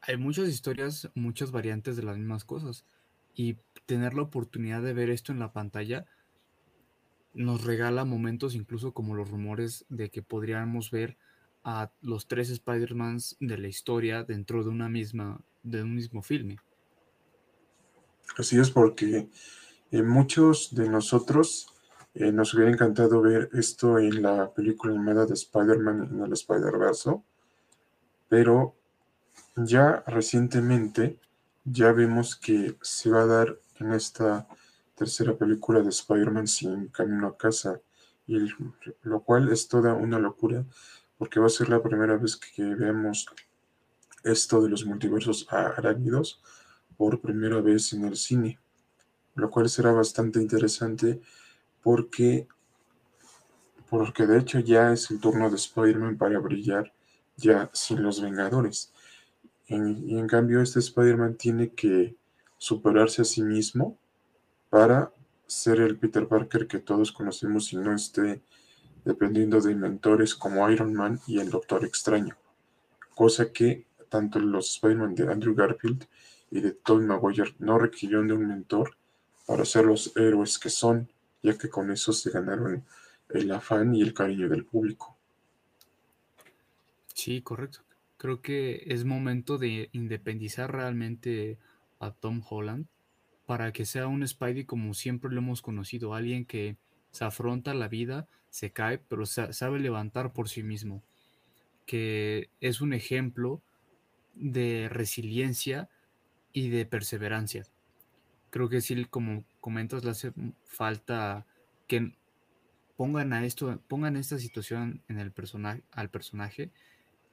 hay 0.00 0.16
muchas 0.16 0.48
historias, 0.48 1.10
muchas 1.14 1.50
variantes 1.50 1.96
de 1.96 2.02
las 2.02 2.16
mismas 2.16 2.44
cosas. 2.44 2.84
Y 3.34 3.56
tener 3.86 4.14
la 4.14 4.22
oportunidad 4.22 4.82
de 4.82 4.92
ver 4.92 5.10
esto 5.10 5.32
en 5.32 5.38
la 5.38 5.52
pantalla 5.52 6.06
nos 7.34 7.64
regala 7.64 8.04
momentos 8.04 8.54
incluso 8.54 8.92
como 8.92 9.14
los 9.14 9.30
rumores 9.30 9.84
de 9.88 10.10
que 10.10 10.22
podríamos 10.22 10.90
ver 10.90 11.16
a 11.70 11.92
los 12.00 12.26
tres 12.26 12.48
Spider-Mans 12.48 13.36
de 13.40 13.58
la 13.58 13.68
historia 13.68 14.24
dentro 14.24 14.64
de 14.64 14.70
una 14.70 14.88
misma 14.88 15.38
de 15.62 15.82
un 15.82 15.94
mismo 15.94 16.22
filme. 16.22 16.56
Así 18.38 18.58
es 18.58 18.70
porque 18.70 19.28
eh, 19.90 20.02
muchos 20.02 20.74
de 20.74 20.88
nosotros 20.88 21.68
eh, 22.14 22.32
nos 22.32 22.54
hubiera 22.54 22.70
encantado 22.70 23.20
ver 23.20 23.50
esto 23.52 23.98
en 23.98 24.22
la 24.22 24.50
película 24.54 24.94
animada 24.94 25.26
de 25.26 25.34
Spider-Man 25.34 26.08
en 26.10 26.22
el 26.22 26.32
Spider-Verse, 26.32 27.20
pero 28.30 28.74
ya 29.54 30.02
recientemente 30.06 31.20
ya 31.64 31.92
vemos 31.92 32.34
que 32.34 32.78
se 32.80 33.10
va 33.10 33.22
a 33.22 33.26
dar 33.26 33.58
en 33.78 33.92
esta 33.92 34.48
tercera 34.94 35.36
película 35.36 35.82
de 35.82 35.90
Spider-Man 35.90 36.46
sin 36.46 36.88
camino 36.88 37.26
a 37.26 37.36
casa, 37.36 37.78
y 38.26 38.38
lo 39.02 39.20
cual 39.20 39.50
es 39.50 39.68
toda 39.68 39.92
una 39.92 40.18
locura, 40.18 40.64
porque 41.18 41.40
va 41.40 41.46
a 41.46 41.50
ser 41.50 41.68
la 41.68 41.82
primera 41.82 42.16
vez 42.16 42.36
que 42.36 42.62
veamos 42.62 43.26
esto 44.24 44.62
de 44.62 44.68
los 44.68 44.84
multiversos 44.84 45.46
arácnidos 45.50 46.40
por 46.96 47.20
primera 47.20 47.60
vez 47.60 47.92
en 47.92 48.04
el 48.04 48.16
cine, 48.16 48.58
lo 49.34 49.50
cual 49.50 49.68
será 49.68 49.92
bastante 49.92 50.40
interesante 50.40 51.20
porque 51.82 52.46
porque 53.88 54.26
de 54.26 54.38
hecho 54.38 54.58
ya 54.58 54.92
es 54.92 55.10
el 55.10 55.18
turno 55.18 55.48
de 55.48 55.56
Spider-Man 55.56 56.18
para 56.18 56.38
brillar 56.38 56.92
ya 57.36 57.70
sin 57.72 58.02
los 58.02 58.20
Vengadores. 58.20 58.92
Y 59.66 60.18
en 60.18 60.26
cambio 60.26 60.60
este 60.60 60.78
Spider-Man 60.80 61.36
tiene 61.36 61.70
que 61.70 62.14
superarse 62.58 63.22
a 63.22 63.24
sí 63.24 63.42
mismo 63.42 63.96
para 64.68 65.12
ser 65.46 65.80
el 65.80 65.96
Peter 65.96 66.26
Parker 66.28 66.66
que 66.66 66.78
todos 66.78 67.12
conocemos 67.12 67.72
y 67.72 67.76
no 67.76 67.94
esté 67.94 68.42
dependiendo 69.08 69.60
de 69.60 69.74
mentores 69.74 70.36
como 70.36 70.70
Iron 70.70 70.94
Man 70.94 71.18
y 71.26 71.40
el 71.40 71.50
Doctor 71.50 71.84
Extraño. 71.84 72.36
Cosa 73.16 73.52
que 73.52 73.86
tanto 74.08 74.38
los 74.38 74.70
Spider-Man 74.74 75.16
de 75.16 75.32
Andrew 75.32 75.54
Garfield 75.54 76.06
y 76.50 76.60
de 76.60 76.70
Tobey 76.70 77.04
Maguire 77.04 77.54
no 77.58 77.78
requirieron 77.78 78.28
de 78.28 78.34
un 78.34 78.46
mentor 78.46 78.96
para 79.46 79.64
ser 79.64 79.86
los 79.86 80.16
héroes 80.16 80.58
que 80.58 80.70
son, 80.70 81.08
ya 81.42 81.58
que 81.58 81.68
con 81.68 81.90
eso 81.90 82.12
se 82.12 82.30
ganaron 82.30 82.84
el 83.30 83.50
afán 83.50 83.94
y 83.94 84.02
el 84.02 84.14
cariño 84.14 84.48
del 84.48 84.64
público. 84.64 85.16
Sí, 87.14 87.42
correcto 87.42 87.80
creo 88.18 88.42
que 88.42 88.82
es 88.86 89.04
momento 89.04 89.56
de 89.56 89.88
independizar 89.92 90.70
realmente 90.72 91.56
a 92.00 92.10
Tom 92.10 92.42
Holland 92.46 92.86
para 93.46 93.72
que 93.72 93.86
sea 93.86 94.08
un 94.08 94.26
Spidey 94.26 94.64
como 94.64 94.92
siempre 94.92 95.30
lo 95.30 95.38
hemos 95.38 95.62
conocido, 95.62 96.14
alguien 96.14 96.44
que 96.44 96.76
se 97.18 97.24
afronta 97.24 97.74
la 97.74 97.88
vida, 97.88 98.28
se 98.48 98.70
cae, 98.70 98.98
pero 98.98 99.26
sabe 99.26 99.80
levantar 99.80 100.32
por 100.32 100.48
sí 100.48 100.62
mismo, 100.62 101.02
que 101.84 102.48
es 102.60 102.80
un 102.80 102.92
ejemplo 102.92 103.60
de 104.34 104.88
resiliencia 104.88 105.88
y 106.52 106.68
de 106.68 106.86
perseverancia. 106.86 107.64
Creo 108.50 108.68
que 108.68 108.80
sí, 108.80 109.04
como 109.06 109.44
comentas, 109.60 110.04
le 110.04 110.12
hace 110.12 110.32
falta 110.64 111.44
que 111.88 112.14
pongan 112.96 113.32
a 113.32 113.44
esto, 113.44 113.82
pongan 113.88 114.16
esta 114.16 114.38
situación 114.38 115.02
en 115.08 115.18
el 115.18 115.32
personaje, 115.32 115.82
al 115.90 116.10
personaje 116.10 116.70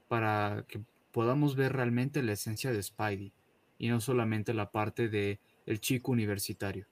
para 0.07 0.65
que 0.67 0.81
podamos 1.11 1.55
ver 1.55 1.73
realmente 1.73 2.23
la 2.23 2.31
esencia 2.31 2.71
de 2.71 2.81
Spidey 2.81 3.33
y 3.77 3.89
no 3.89 4.01
solamente 4.01 4.55
la 4.55 4.71
parte 4.71 5.09
de 5.09 5.39
el 5.67 5.79
chico 5.79 6.11
universitario. 6.11 6.87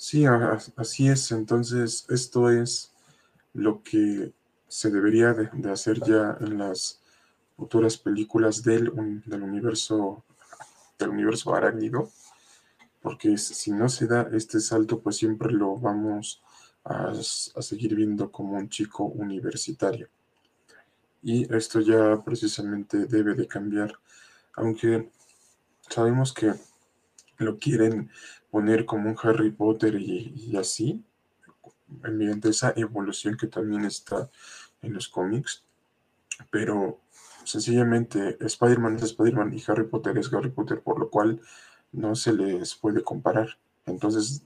Sí, 0.00 0.24
así 0.76 1.08
es. 1.08 1.30
Entonces, 1.30 2.06
esto 2.08 2.48
es 2.48 2.90
lo 3.52 3.82
que 3.82 4.32
se 4.66 4.90
debería 4.90 5.34
de, 5.34 5.70
hacer 5.70 6.00
ya 6.00 6.38
en 6.40 6.56
las 6.56 7.02
futuras 7.54 7.98
películas 7.98 8.62
del, 8.62 8.90
del 9.26 9.42
universo 9.42 10.24
del 10.98 11.10
universo 11.10 11.54
arácnido, 11.54 12.10
porque 13.02 13.36
si 13.36 13.72
no 13.72 13.90
se 13.90 14.06
da 14.06 14.26
este 14.32 14.60
salto, 14.60 15.00
pues 15.00 15.16
siempre 15.16 15.52
lo 15.52 15.76
vamos 15.76 16.42
a, 16.84 17.10
a 17.10 17.62
seguir 17.62 17.94
viendo 17.94 18.32
como 18.32 18.56
un 18.56 18.70
chico 18.70 19.04
universitario. 19.04 20.08
Y 21.22 21.54
esto 21.54 21.80
ya 21.80 22.24
precisamente 22.24 23.04
debe 23.04 23.34
de 23.34 23.46
cambiar, 23.46 23.92
aunque 24.54 25.10
sabemos 25.90 26.32
que 26.32 26.54
lo 27.40 27.58
quieren 27.58 28.10
poner 28.50 28.84
como 28.84 29.08
un 29.08 29.16
Harry 29.22 29.50
Potter 29.50 29.94
y, 29.94 30.56
así, 30.56 31.02
mediante 32.02 32.50
esa 32.50 32.72
evolución 32.76 33.36
que 33.36 33.46
también 33.46 33.84
está 33.84 34.30
en 34.82 34.92
los 34.92 35.08
cómics, 35.08 35.64
pero 36.50 37.00
sencillamente 37.44 38.36
Spider-Man 38.40 38.96
es 38.96 39.02
Spider-Man 39.04 39.52
y 39.54 39.62
Harry 39.66 39.84
Potter 39.84 40.16
es 40.18 40.32
Harry 40.32 40.50
Potter, 40.50 40.82
por 40.82 40.98
lo 40.98 41.10
cual 41.10 41.40
no 41.92 42.14
se 42.14 42.32
les 42.32 42.74
puede 42.74 43.02
comparar. 43.02 43.58
Entonces 43.86 44.42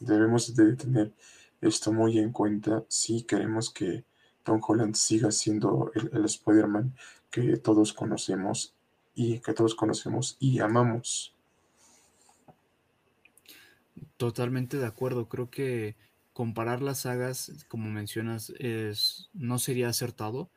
debemos 0.00 0.54
de 0.54 0.74
tener 0.76 1.12
esto 1.60 1.92
muy 1.92 2.18
en 2.18 2.32
cuenta 2.32 2.84
si 2.88 3.22
queremos 3.22 3.70
que 3.70 4.04
Tom 4.42 4.60
Holland 4.66 4.94
siga 4.94 5.30
siendo 5.30 5.90
el, 5.94 6.10
el 6.12 6.24
Spider-Man 6.24 6.94
que 7.30 7.58
todos 7.58 7.92
conocemos 7.92 8.74
y 9.14 9.40
que 9.40 9.52
todos 9.52 9.74
conocemos 9.74 10.36
y 10.40 10.60
amamos. 10.60 11.34
Totalmente 14.16 14.76
de 14.76 14.86
acuerdo. 14.86 15.28
Creo 15.28 15.50
que 15.50 15.96
comparar 16.32 16.82
las 16.82 17.00
sagas, 17.00 17.66
como 17.68 17.90
mencionas, 17.90 18.52
es, 18.58 19.30
no 19.32 19.58
sería 19.58 19.88
acertado, 19.88 20.50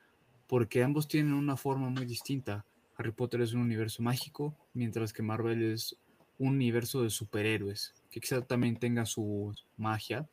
porque 0.47 0.83
ambos 0.83 1.07
tienen 1.07 1.33
una 1.33 1.57
forma 1.57 1.89
muy 1.89 2.05
distinta. 2.05 2.65
Harry 2.97 3.11
Potter 3.11 3.41
es 3.41 3.53
un 3.53 3.61
universo 3.61 4.03
mágico, 4.03 4.55
mientras 4.73 5.13
que 5.13 5.23
Marvel 5.23 5.63
es 5.63 5.97
un 6.37 6.55
universo 6.55 7.03
de 7.03 7.09
superhéroes, 7.09 7.93
que 8.09 8.19
quizá 8.19 8.41
también 8.41 8.77
tenga 8.77 9.05
su 9.05 9.53
magia, 9.77 10.27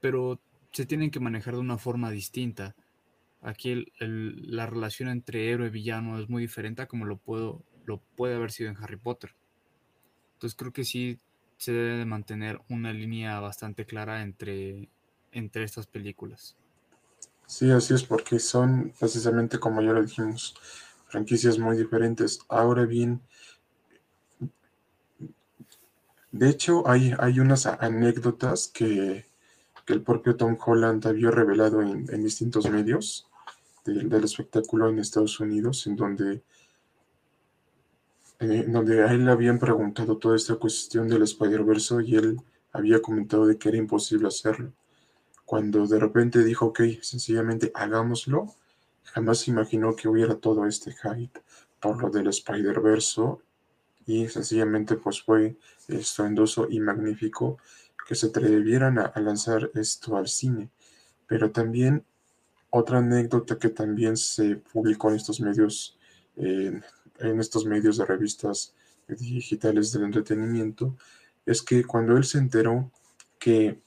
pero 0.00 0.40
se 0.72 0.86
tienen 0.86 1.10
que 1.10 1.20
manejar 1.20 1.54
de 1.54 1.60
una 1.60 1.78
forma 1.78 2.10
distinta. 2.10 2.74
Aquí 3.40 3.86
la 3.98 4.66
relación 4.66 5.08
entre 5.08 5.50
héroe 5.50 5.68
y 5.68 5.70
villano 5.70 6.18
es 6.18 6.28
muy 6.28 6.42
diferente 6.42 6.82
a 6.82 6.86
como 6.86 7.06
lo, 7.06 7.16
puedo, 7.16 7.64
lo 7.86 7.98
puede 8.16 8.34
haber 8.34 8.52
sido 8.52 8.70
en 8.70 8.76
Harry 8.76 8.96
Potter. 8.98 9.34
Entonces 10.34 10.56
creo 10.56 10.72
que 10.72 10.84
sí 10.84 11.18
se 11.60 11.72
debe 11.72 11.98
de 11.98 12.06
mantener 12.06 12.58
una 12.70 12.90
línea 12.90 13.38
bastante 13.38 13.84
clara 13.84 14.22
entre, 14.22 14.88
entre 15.30 15.64
estas 15.64 15.86
películas. 15.86 16.56
Sí, 17.44 17.70
así 17.70 17.92
es, 17.92 18.02
porque 18.02 18.38
son 18.38 18.94
precisamente 18.98 19.58
como 19.58 19.82
ya 19.82 19.92
lo 19.92 20.00
dijimos, 20.00 20.54
franquicias 21.08 21.58
muy 21.58 21.76
diferentes. 21.76 22.40
Ahora 22.48 22.86
bien, 22.86 23.20
de 26.32 26.48
hecho 26.48 26.88
hay, 26.88 27.12
hay 27.18 27.40
unas 27.40 27.66
anécdotas 27.66 28.68
que, 28.68 29.28
el 29.86 30.02
propio 30.02 30.36
Tom 30.36 30.56
Holland 30.64 31.04
había 31.08 31.32
revelado 31.32 31.82
en, 31.82 32.06
distintos 32.22 32.70
medios 32.70 33.28
del 33.84 34.22
espectáculo 34.22 34.88
en 34.88 35.00
Estados 35.00 35.40
Unidos, 35.40 35.84
en 35.88 35.96
donde 35.96 36.44
eh, 38.40 38.64
donde 38.66 39.02
a 39.02 39.12
él 39.12 39.26
le 39.26 39.32
habían 39.32 39.58
preguntado 39.58 40.16
toda 40.16 40.34
esta 40.34 40.56
cuestión 40.56 41.08
del 41.08 41.22
Spider-Verse 41.22 41.96
y 42.06 42.16
él 42.16 42.40
había 42.72 43.02
comentado 43.02 43.46
de 43.46 43.58
que 43.58 43.68
era 43.68 43.76
imposible 43.76 44.28
hacerlo. 44.28 44.72
Cuando 45.44 45.86
de 45.86 45.98
repente 45.98 46.42
dijo, 46.42 46.66
ok, 46.66 46.80
sencillamente 47.02 47.70
hagámoslo, 47.74 48.54
jamás 49.04 49.46
imaginó 49.46 49.94
que 49.94 50.08
hubiera 50.08 50.36
todo 50.36 50.66
este 50.66 50.92
hype 50.92 51.40
por 51.80 52.00
lo 52.00 52.08
del 52.08 52.28
Spider-Verse 52.28 53.22
y 54.06 54.28
sencillamente 54.28 54.96
pues 54.96 55.22
fue 55.22 55.56
estruendoso 55.88 56.66
y 56.70 56.80
magnífico 56.80 57.58
que 58.08 58.14
se 58.14 58.28
atrevieran 58.28 58.98
a, 58.98 59.12
lanzar 59.20 59.70
esto 59.74 60.16
al 60.16 60.28
cine. 60.28 60.70
Pero 61.26 61.50
también 61.50 62.04
otra 62.70 62.98
anécdota 62.98 63.58
que 63.58 63.68
también 63.68 64.16
se 64.16 64.56
publicó 64.56 65.10
en 65.10 65.16
estos 65.16 65.40
medios 65.40 65.98
en 67.20 67.40
estos 67.40 67.64
medios 67.64 67.96
de 67.96 68.06
revistas 68.06 68.74
digitales 69.08 69.92
del 69.92 70.04
entretenimiento 70.04 70.96
es 71.46 71.62
que 71.62 71.84
cuando 71.84 72.16
él 72.16 72.24
se 72.24 72.38
enteró 72.38 72.90
que 73.38 73.80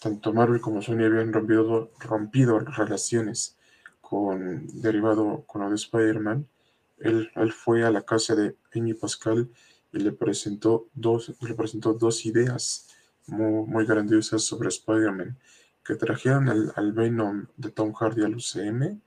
tanto 0.00 0.32
Marvel 0.32 0.60
como 0.60 0.80
Sony 0.80 1.04
habían 1.04 1.32
rompido, 1.32 1.90
rompido 1.98 2.58
relaciones 2.60 3.56
con 4.00 4.66
derivado 4.80 5.44
con 5.46 5.62
lo 5.62 5.70
de 5.70 5.76
Spider-Man, 5.76 6.46
él, 6.98 7.30
él, 7.34 7.52
fue 7.52 7.84
a 7.84 7.90
la 7.90 8.02
casa 8.02 8.34
de 8.34 8.56
Amy 8.74 8.94
Pascal 8.94 9.48
y 9.92 9.98
le 9.98 10.12
presentó 10.12 10.88
dos, 10.94 11.34
le 11.40 11.54
presentó 11.54 11.92
dos 11.92 12.24
ideas 12.26 12.88
muy, 13.26 13.66
muy 13.66 13.86
grandiosas 13.86 14.42
sobre 14.42 14.68
Spider-Man, 14.68 15.36
que 15.84 15.94
trajeron 15.94 16.48
al, 16.48 16.72
al, 16.76 16.92
Venom 16.92 17.46
de 17.56 17.70
Tom 17.70 17.92
Hardy 17.92 18.24
al 18.24 18.36
UCM 18.36 19.00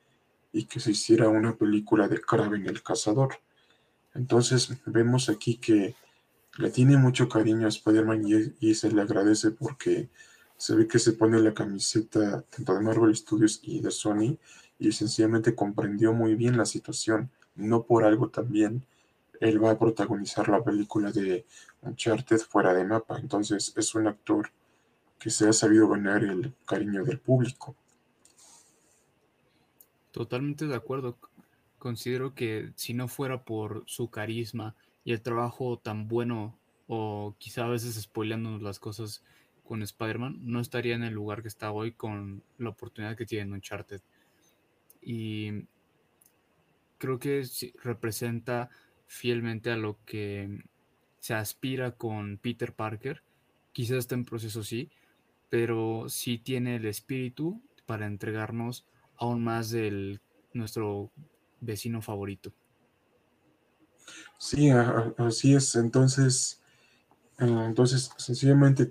y 0.53 0.65
que 0.65 0.79
se 0.79 0.91
hiciera 0.91 1.29
una 1.29 1.55
película 1.55 2.07
de 2.07 2.19
Kraven 2.19 2.67
el 2.67 2.83
Cazador. 2.83 3.35
Entonces 4.13 4.69
vemos 4.85 5.29
aquí 5.29 5.57
que 5.57 5.95
le 6.57 6.69
tiene 6.69 6.97
mucho 6.97 7.29
cariño 7.29 7.65
a 7.65 7.69
Spider-Man 7.69 8.53
y, 8.59 8.73
se 8.75 8.91
le 8.91 9.01
agradece 9.01 9.51
porque 9.51 10.09
se 10.57 10.75
ve 10.75 10.87
que 10.87 10.99
se 10.99 11.13
pone 11.13 11.39
la 11.39 11.53
camiseta 11.53 12.41
tanto 12.41 12.73
de 12.73 12.81
Marvel 12.81 13.15
Studios 13.15 13.59
y 13.63 13.79
de 13.79 13.91
Sony 13.91 14.37
y 14.77 14.91
sencillamente 14.91 15.55
comprendió 15.55 16.13
muy 16.13 16.35
bien 16.35 16.57
la 16.57 16.65
situación. 16.65 17.31
No 17.55 17.83
por 17.83 18.03
algo 18.03 18.29
también 18.29 18.85
él 19.39 19.63
va 19.63 19.71
a 19.71 19.79
protagonizar 19.79 20.49
la 20.49 20.63
película 20.63 21.11
de 21.11 21.45
Uncharted 21.81 22.37
fuera 22.37 22.73
de 22.73 22.85
mapa. 22.85 23.17
Entonces 23.17 23.73
es 23.75 23.95
un 23.95 24.07
actor 24.07 24.51
que 25.19 25.29
se 25.29 25.47
ha 25.47 25.53
sabido 25.53 25.87
ganar 25.87 26.23
el 26.23 26.53
cariño 26.65 27.03
del 27.03 27.19
público. 27.19 27.75
Totalmente 30.11 30.67
de 30.67 30.75
acuerdo. 30.75 31.17
Considero 31.79 32.35
que 32.35 32.71
si 32.75 32.93
no 32.93 33.07
fuera 33.07 33.43
por 33.43 33.83
su 33.87 34.09
carisma 34.09 34.75
y 35.03 35.13
el 35.13 35.21
trabajo 35.21 35.79
tan 35.79 36.07
bueno, 36.07 36.57
o 36.87 37.35
quizá 37.37 37.65
a 37.65 37.69
veces 37.69 37.95
spoileándonos 37.95 38.61
las 38.61 38.79
cosas 38.79 39.23
con 39.63 39.81
Spider-Man, 39.81 40.39
no 40.41 40.59
estaría 40.59 40.95
en 40.95 41.03
el 41.03 41.13
lugar 41.13 41.41
que 41.41 41.47
está 41.47 41.71
hoy 41.71 41.93
con 41.93 42.43
la 42.57 42.69
oportunidad 42.69 43.15
que 43.15 43.25
tiene 43.25 43.43
en 43.45 43.53
Uncharted. 43.53 44.01
Y 45.01 45.65
creo 46.97 47.17
que 47.17 47.43
representa 47.81 48.69
fielmente 49.07 49.71
a 49.71 49.77
lo 49.77 49.97
que 50.05 50.63
se 51.19 51.33
aspira 51.33 51.91
con 51.91 52.37
Peter 52.37 52.73
Parker. 52.73 53.23
Quizás 53.71 53.97
está 53.97 54.15
en 54.15 54.25
proceso 54.25 54.63
sí, 54.63 54.91
pero 55.49 56.09
sí 56.09 56.37
tiene 56.37 56.75
el 56.75 56.85
espíritu 56.85 57.61
para 57.85 58.05
entregarnos 58.05 58.85
aún 59.21 59.43
más 59.43 59.69
de 59.69 60.19
nuestro 60.51 61.11
vecino 61.61 62.01
favorito. 62.01 62.51
Sí, 64.37 64.69
así 65.17 65.53
es. 65.53 65.75
Entonces, 65.75 66.61
eh, 67.39 67.45
entonces, 67.45 68.09
sencillamente, 68.17 68.89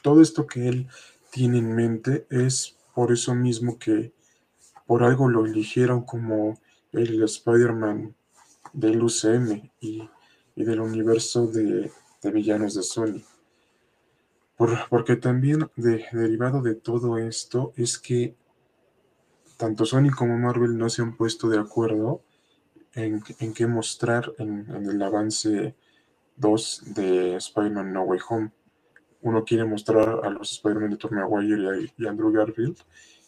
todo 0.00 0.22
esto 0.22 0.46
que 0.46 0.68
él 0.68 0.88
tiene 1.30 1.58
en 1.58 1.74
mente 1.74 2.26
es 2.30 2.76
por 2.94 3.12
eso 3.12 3.34
mismo 3.34 3.78
que 3.78 4.12
por 4.86 5.02
algo 5.02 5.28
lo 5.28 5.44
eligieron 5.44 6.04
como 6.04 6.60
el 6.92 7.20
Spider-Man 7.20 8.14
del 8.72 9.02
UCM 9.02 9.72
y, 9.80 10.08
del 10.54 10.80
universo 10.80 11.48
de, 11.48 11.90
villanos 12.22 12.74
de 12.74 12.82
Sony. 12.84 13.22
porque 14.88 15.16
también 15.16 15.68
derivado 15.74 16.62
de 16.62 16.76
todo 16.76 17.18
esto 17.18 17.72
es 17.76 17.98
que 17.98 18.36
tanto 19.56 19.84
Sony 19.84 20.10
como 20.16 20.38
Marvel 20.38 20.76
no 20.76 20.88
se 20.88 21.02
han 21.02 21.16
puesto 21.16 21.48
de 21.48 21.58
acuerdo 21.58 22.22
en, 22.94 23.22
qué 23.22 23.66
mostrar 23.66 24.32
en, 24.38 24.68
el 24.70 25.02
avance 25.02 25.74
2 26.36 26.82
de 26.94 27.36
Spider-Man 27.36 27.92
No 27.92 28.02
Way 28.02 28.20
Home. 28.28 28.52
Uno 29.22 29.44
quiere 29.44 29.64
mostrar 29.64 30.20
a 30.24 30.30
los 30.30 30.52
Spider-Man 30.52 30.90
de 30.90 30.96
Tom 30.96 31.14
Maguire 31.14 31.90
y, 31.96 32.06
Andrew 32.06 32.30
Garfield, 32.32 32.76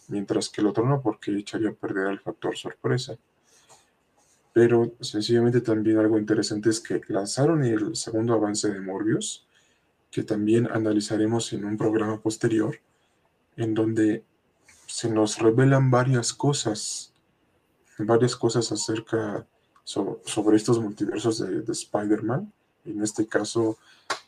mientras 0.08 0.48
que 0.48 0.60
el 0.60 0.68
otro 0.68 0.86
no, 0.86 1.00
porque 1.00 1.36
echaría 1.36 1.70
a 1.70 1.74
perder 1.74 2.08
el 2.08 2.20
factor 2.20 2.56
sorpresa. 2.56 3.16
Pero 4.52 4.92
sencillamente 5.00 5.60
también 5.60 5.98
algo 5.98 6.18
interesante 6.18 6.70
es 6.70 6.80
que 6.80 7.00
lanzaron 7.08 7.64
el 7.64 7.96
segundo 7.96 8.34
avance 8.34 8.70
de 8.70 8.80
Morbius 8.80 9.46
que 10.16 10.22
también 10.22 10.66
analizaremos 10.72 11.52
en 11.52 11.66
un 11.66 11.76
programa 11.76 12.20
posterior, 12.22 12.78
en 13.56 13.74
donde 13.74 14.24
se 14.96 15.10
nos 15.10 15.38
revelan 15.38 15.90
varias 15.90 16.32
cosas, 16.32 17.12
varias 17.98 18.34
cosas 18.34 18.72
acerca 18.72 19.46
sobre 19.84 20.56
estos 20.56 20.80
multiversos 20.80 21.38
de, 21.38 21.70
Spider-Man. 21.70 22.50
En 22.86 23.02
este 23.02 23.26
caso 23.26 23.76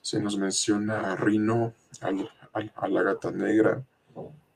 se 0.02 0.20
nos 0.20 0.36
menciona 0.36 1.12
a 1.12 1.16
Rino, 1.16 1.72
a 2.02 2.88
la 2.88 3.02
gata 3.02 3.30
negra, 3.30 3.82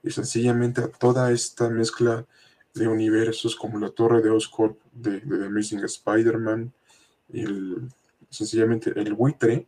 y 0.03 0.11
sencillamente 0.11 0.83
a 0.83 0.89
toda 0.89 1.33
esta 1.33 1.71
mezcla 1.71 2.27
de 2.75 2.89
universos 2.89 3.57
como 3.57 3.79
la 3.79 3.89
Torre 3.89 4.21
de 4.21 4.29
Oscorp 4.29 4.79
de, 4.93 5.21
de 5.21 5.39
The 5.39 5.47
Amazing 5.47 5.83
Spider-Man, 5.83 6.75
sencillamente 8.29 8.93
el 8.95 9.15
buitre 9.15 9.67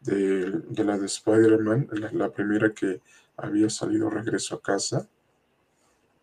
de, 0.00 0.62
la 0.82 0.96
de 0.96 1.04
Spider-Man, 1.04 1.88
la, 2.10 2.30
primera 2.30 2.72
que 2.72 3.02
había 3.36 3.68
salido 3.68 4.08
regreso 4.08 4.54
a 4.54 4.62
casa. 4.62 5.06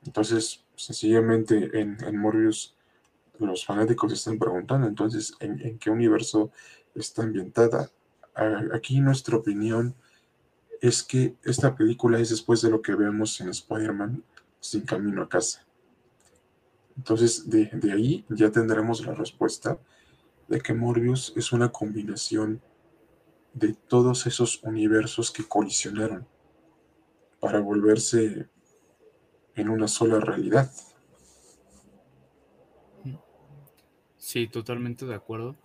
Entonces, 0.05 0.63
sencillamente 0.75 1.79
en, 1.79 1.97
en 2.03 2.17
Morbius 2.17 2.75
los 3.39 3.65
fanáticos 3.65 4.13
están 4.13 4.37
preguntando, 4.37 4.87
entonces, 4.87 5.33
¿en, 5.39 5.77
qué 5.79 5.89
universo 5.89 6.51
está 6.95 7.23
ambientada? 7.23 7.89
Aquí 8.73 8.99
nuestra 8.99 9.37
opinión 9.37 9.95
es 10.79 11.03
que 11.03 11.35
esta 11.43 11.75
película 11.75 12.19
es 12.19 12.29
después 12.29 12.61
de 12.61 12.69
lo 12.69 12.81
que 12.81 12.95
vemos 12.95 13.39
en 13.41 13.49
Spider-Man 13.49 14.23
sin 14.59 14.81
camino 14.81 15.23
a 15.23 15.29
casa. 15.29 15.65
Entonces, 16.97 17.49
de, 17.49 17.65
de, 17.73 17.91
ahí 17.91 18.25
ya 18.29 18.51
tendremos 18.51 19.05
la 19.05 19.13
respuesta 19.13 19.79
de 20.47 20.59
que 20.61 20.73
Morbius 20.73 21.33
es 21.35 21.51
una 21.51 21.71
combinación 21.71 22.61
de 23.53 23.73
todos 23.73 24.27
esos 24.27 24.61
universos 24.63 25.31
que 25.31 25.47
colisionaron 25.47 26.27
para 27.39 27.59
volverse 27.59 28.47
en 29.55 29.69
una 29.69 29.87
sola 29.87 30.19
realidad. 30.19 30.71
Sí, 34.17 34.47
totalmente 34.47 35.05
de 35.05 35.15
acuerdo. 35.15 35.55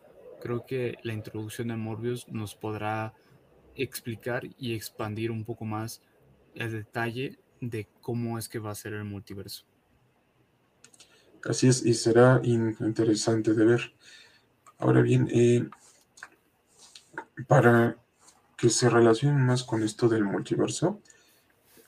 Creo 0.41 0.67
que 0.67 0.99
la 1.03 1.13
introducción 1.13 1.69
de 1.69 1.77
Morbius 1.77 2.27
nos 2.29 2.55
podrá 2.55 3.15
explicar 3.75 4.45
y 4.59 4.75
expandir 4.75 5.31
un 5.31 5.45
poco 5.45 5.65
más 5.65 6.03
el 6.55 6.73
detalle 6.73 7.39
de 7.61 7.89
cómo 8.01 8.39
es 8.39 8.49
que 8.49 8.59
va 8.59 8.71
a 8.71 8.75
ser 8.75 8.95
el 8.95 9.05
multiverso. 9.05 9.65
Así 11.45 11.69
es, 11.69 11.85
y 11.85 11.95
será 11.95 12.41
interesante 12.43 13.55
de 13.55 13.65
ver. 13.65 13.93
Ahora 14.79 15.01
bien, 15.01 15.29
eh, 15.31 15.69
para 17.47 17.99
que 18.57 18.69
se 18.71 18.89
relacionen 18.89 19.45
más 19.45 19.63
con 19.63 19.83
esto 19.83 20.09
del 20.09 20.25
multiverso, 20.25 21.01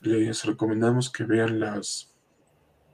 les 0.01 0.43
recomendamos 0.45 1.09
que 1.09 1.23
vean 1.23 1.59
las 1.59 2.13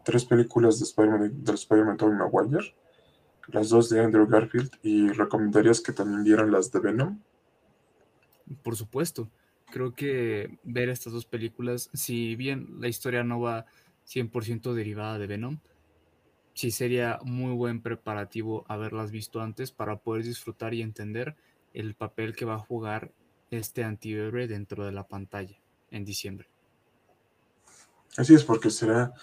tres 0.03 0.25
películas 0.25 0.79
de 0.79 0.85
Spider-Man 0.85 1.43
de 1.43 1.53
Spider-Man 1.53 1.97
Tobey 1.97 2.15
Maguire 2.15 2.73
las 3.47 3.69
dos 3.69 3.89
de 3.89 3.99
Andrew 3.99 4.27
Garfield 4.27 4.71
y 4.81 5.09
recomendarías 5.09 5.81
que 5.81 5.93
también 5.93 6.23
vieran 6.23 6.51
las 6.51 6.71
de 6.71 6.79
Venom. 6.79 7.19
Por 8.63 8.75
supuesto, 8.75 9.29
creo 9.71 9.93
que 9.93 10.59
ver 10.63 10.89
estas 10.89 11.13
dos 11.13 11.25
películas, 11.25 11.89
si 11.93 12.35
bien 12.35 12.67
la 12.79 12.87
historia 12.87 13.23
no 13.23 13.39
va 13.39 13.65
100% 14.07 14.73
derivada 14.73 15.17
de 15.17 15.27
Venom, 15.27 15.59
sí 16.53 16.71
sería 16.71 17.19
muy 17.23 17.53
buen 17.53 17.81
preparativo 17.81 18.65
haberlas 18.67 19.11
visto 19.11 19.41
antes 19.41 19.71
para 19.71 19.97
poder 19.97 20.23
disfrutar 20.23 20.73
y 20.73 20.81
entender 20.81 21.35
el 21.73 21.95
papel 21.95 22.35
que 22.35 22.45
va 22.45 22.55
a 22.55 22.59
jugar 22.59 23.11
este 23.51 23.83
antihéroe 23.83 24.47
dentro 24.47 24.85
de 24.85 24.91
la 24.91 25.07
pantalla 25.07 25.59
en 25.91 26.05
diciembre. 26.05 26.54
Así 28.17 28.33
es, 28.33 28.43
porque 28.43 28.69
será 28.69 29.13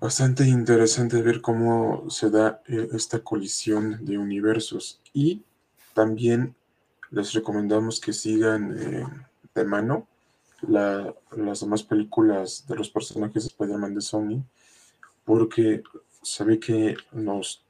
bastante 0.00 0.46
interesante 0.46 1.22
ver 1.22 1.40
cómo 1.40 2.08
se 2.10 2.30
da 2.30 2.62
eh, 2.66 2.88
esta 2.92 3.20
colisión 3.20 4.04
de 4.04 4.18
universos. 4.18 5.00
Y 5.12 5.42
también 5.94 6.54
les 7.10 7.32
recomendamos 7.32 8.00
que 8.00 8.12
sigan 8.12 8.76
eh, 8.78 9.04
de 9.54 9.64
mano 9.64 10.06
las 10.62 11.60
demás 11.60 11.82
películas 11.82 12.66
de 12.66 12.76
los 12.76 12.90
personajes 12.90 13.44
de 13.44 13.48
Spider-Man 13.48 13.94
de 13.94 14.00
Sony 14.00 14.44
porque 15.24 15.82
se 16.22 16.42
ve 16.44 16.58
que 16.58 16.96
nos 17.12 17.62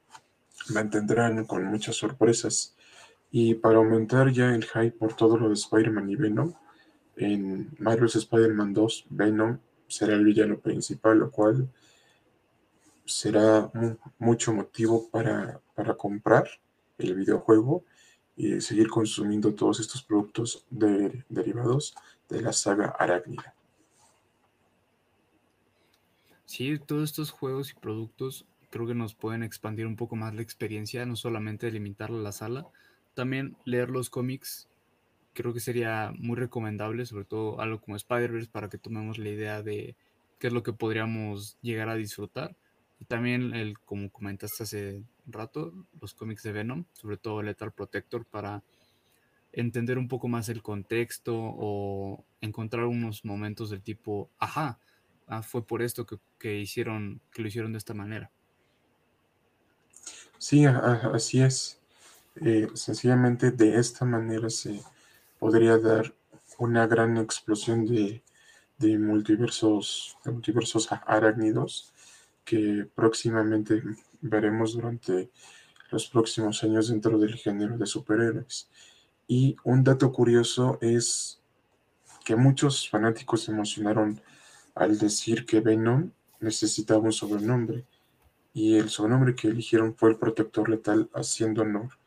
mantendrán 0.69 1.45
con 1.45 1.65
muchas 1.65 1.95
sorpresas. 1.97 2.75
Y 3.31 3.55
para 3.55 3.77
aumentar 3.77 4.31
ya 4.31 4.55
el 4.55 4.65
hype 4.65 4.91
por 4.91 5.13
todo 5.13 5.37
lo 5.37 5.49
de 5.49 5.55
Spider-Man 5.55 6.09
y 6.09 6.15
Venom 6.15 6.53
en 7.15 7.69
Marvel's 7.77 8.15
Spider-Man 8.15 8.73
2 8.73 9.05
Venom 9.09 9.59
será 9.89 10.13
el 10.13 10.23
villano 10.23 10.57
principal 10.59 11.19
lo 11.19 11.31
cual 11.31 11.67
será 13.05 13.71
mucho 14.19 14.53
motivo 14.53 15.09
para, 15.09 15.59
comprar 15.97 16.47
el 16.97 17.15
videojuego 17.15 17.83
y 18.35 18.61
seguir 18.61 18.87
consumiendo 18.87 19.53
todos 19.53 19.79
estos 19.79 20.03
productos 20.03 20.65
derivados 20.69 21.95
de 22.29 22.41
la 22.41 22.53
saga 22.53 22.95
Arácnida. 22.99 23.55
Sí, 26.45 26.79
todos 26.79 27.09
estos 27.09 27.31
juegos 27.31 27.71
y 27.71 27.79
productos 27.79 28.45
creo 28.69 28.87
que 28.87 28.95
nos 28.95 29.15
pueden 29.15 29.43
expandir 29.43 29.87
un 29.87 29.95
poco 29.95 30.15
más 30.15 30.33
la 30.35 30.41
experiencia, 30.41 31.05
no 31.05 31.15
solamente 31.15 31.71
limitarla 31.71 32.19
a 32.19 32.23
la 32.23 32.31
sala, 32.31 32.67
también 33.15 33.57
leer 33.65 33.89
los 33.89 34.09
cómics 34.09 34.67
creo 35.33 35.53
que 35.53 35.59
sería 35.59 36.11
muy 36.17 36.35
recomendable, 36.35 37.05
sobre 37.05 37.25
todo 37.25 37.61
algo 37.61 37.81
como 37.81 37.95
Spider-Verse, 37.95 38.49
para 38.49 38.69
que 38.69 38.77
tomemos 38.77 39.17
la 39.17 39.29
idea 39.29 39.61
de 39.63 39.95
qué 40.39 40.47
es 40.47 40.53
lo 40.53 40.63
que 40.63 40.73
podríamos 40.73 41.57
llegar 41.61 41.89
a 41.89 41.95
disfrutar 41.95 42.55
y 42.99 43.05
también, 43.05 43.53
el, 43.53 43.79
como 43.79 44.11
comentaste 44.11 44.63
hace 44.63 45.03
rato, 45.25 45.73
los 46.01 46.13
cómics 46.13 46.43
de 46.43 46.51
Venom, 46.51 46.85
sobre 46.91 47.17
todo 47.17 47.41
Lethal 47.41 47.71
Protector, 47.71 48.25
para 48.25 48.61
entender 49.53 49.97
un 49.97 50.09
poco 50.09 50.27
más 50.27 50.49
el 50.49 50.61
contexto 50.61 51.33
o 51.35 52.25
encontrar 52.41 52.85
unos 52.85 53.23
momentos 53.23 53.69
del 53.69 53.81
tipo, 53.81 54.29
ajá, 54.37 54.79
ah, 55.27 55.41
fue 55.41 55.65
por 55.65 55.81
esto 55.81 56.05
que, 56.37 56.59
hicieron, 56.59 57.21
que 57.31 57.41
lo 57.41 57.47
hicieron 57.47 57.71
de 57.71 57.77
esta 57.77 57.93
manera. 57.93 58.31
Sí, 60.37 60.65
así 60.65 61.41
es. 61.41 61.79
Eh, 62.41 62.67
sencillamente 62.73 63.51
de 63.51 63.79
esta 63.79 64.05
manera 64.05 64.49
se 64.49 64.81
podría 65.39 65.77
dar 65.77 66.13
una 66.57 66.85
gran 66.85 67.17
explosión 67.17 67.85
de, 67.85 68.21
de 68.77 68.99
multiversos, 68.99 70.17
de 70.25 70.31
multiversos 70.31 70.89
arácnidos 70.91 71.93
que 72.43 72.87
próximamente 72.93 73.81
veremos 74.21 74.73
durante 74.73 75.31
los 75.91 76.07
próximos 76.07 76.63
años 76.63 76.89
dentro 76.89 77.17
del 77.17 77.35
género 77.35 77.77
de 77.77 77.85
superhéroes. 77.85 78.69
Y 79.27 79.55
un 79.63 79.83
dato 79.83 80.11
curioso 80.11 80.77
es 80.81 81.39
que 82.25 82.35
muchos 82.35 82.89
fanáticos 82.89 83.43
se 83.43 83.51
emocionaron 83.51 84.21
al 84.75 84.97
decir 84.97 85.45
que 85.45 85.61
Venom 85.61 86.11
necesitaba 86.39 86.99
un 86.99 87.13
sobrenombre. 87.13 87.85
Y 88.53 88.77
el 88.77 88.89
sobrenombre 88.89 89.35
que 89.35 89.47
eligieron 89.47 89.95
fue 89.95 90.09
el 90.09 90.17
Protector 90.17 90.69
Letal, 90.69 91.09
haciendo 91.13 91.61
honor 91.61 91.98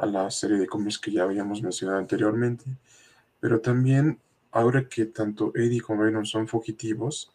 a 0.00 0.06
la 0.06 0.30
serie 0.30 0.56
de 0.56 0.66
cómics 0.66 0.98
que 0.98 1.12
ya 1.12 1.24
habíamos 1.24 1.62
mencionado 1.62 1.98
anteriormente. 1.98 2.64
Pero 3.38 3.60
también, 3.60 4.18
ahora 4.50 4.88
que 4.88 5.04
tanto 5.06 5.52
Eddie 5.54 5.82
como 5.82 6.02
Venom 6.02 6.24
son 6.24 6.48
fugitivos, 6.48 7.30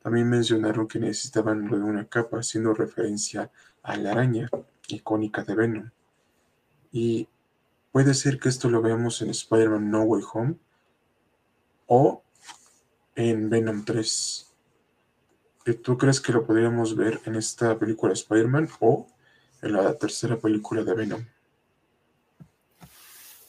también 0.00 0.30
mencionaron 0.30 0.86
que 0.86 1.00
necesitaban 1.00 1.66
lo 1.68 1.76
de 1.76 1.82
una 1.82 2.04
capa, 2.04 2.38
haciendo 2.38 2.72
referencia 2.72 3.50
a 3.82 3.96
la 3.96 4.12
araña 4.12 4.48
icónica 4.86 5.42
de 5.42 5.54
Venom. 5.56 5.90
Y 6.92 7.26
puede 7.90 8.14
ser 8.14 8.38
que 8.38 8.48
esto 8.48 8.70
lo 8.70 8.80
veamos 8.80 9.20
en 9.22 9.30
Spider-Man 9.30 9.90
No 9.90 10.02
Way 10.02 10.22
Home 10.32 10.54
o 11.86 12.22
en 13.16 13.50
Venom 13.50 13.84
3. 13.84 14.54
¿Tú 15.82 15.98
crees 15.98 16.20
que 16.20 16.32
lo 16.32 16.46
podríamos 16.46 16.94
ver 16.94 17.20
en 17.24 17.34
esta 17.34 17.76
película 17.76 18.10
de 18.10 18.20
Spider-Man 18.20 18.68
o 18.78 19.08
en 19.62 19.72
la 19.72 19.94
tercera 19.94 20.36
película 20.38 20.84
de 20.84 20.94
Venom? 20.94 21.24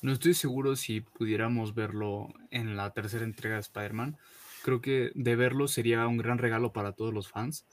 No 0.06 0.12
estoy 0.12 0.36
seguro 0.36 0.76
si 0.76 1.02
pudiéramos 1.02 1.74
verlo 1.74 2.28
en 2.52 2.78
la 2.78 2.91
tercera 2.91 3.26
entrega 3.26 3.56
de 3.56 3.62
Spider-Man, 3.62 4.20
Creo 4.62 4.80
que 4.80 5.12
de 5.15 5.36
verlo 5.36 5.68
sería 5.68 6.06
un 6.08 6.18
gran 6.18 6.38
regalo 6.38 6.74
para 6.74 6.91
todos 6.91 7.12
los 7.12 7.28
fans, 7.28 7.65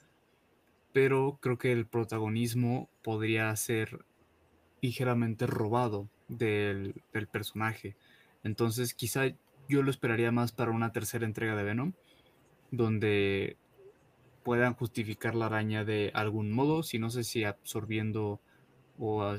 pero 0.95 1.39
creo 1.43 1.59
que 1.59 1.73
el 1.73 1.87
protagonismo 1.87 2.89
podría 3.03 3.55
ser 3.57 4.07
ligeramente 4.81 5.47
robado 5.47 6.09
del, 6.29 7.03
personaje. 7.31 7.97
Entonces 8.45 8.95
quizá 8.95 9.27
yo 9.69 9.83
lo 9.83 9.91
esperaría 9.91 10.33
más 10.33 10.53
para 10.53 10.71
una 10.71 10.93
tercera 10.93 11.27
entrega 11.27 11.55
de 11.55 11.65
Venom, 11.65 11.93
donde 12.71 13.59
puedan 14.43 14.73
justificar 14.73 15.35
la 15.35 15.47
araña 15.47 15.85
de 15.85 16.13
algún 16.15 16.51
modo, 16.51 16.83
si 16.83 16.99
no 16.99 17.11
sé 17.11 17.25
si 17.25 17.45
absorbiendo 17.45 18.41
o 18.99 19.37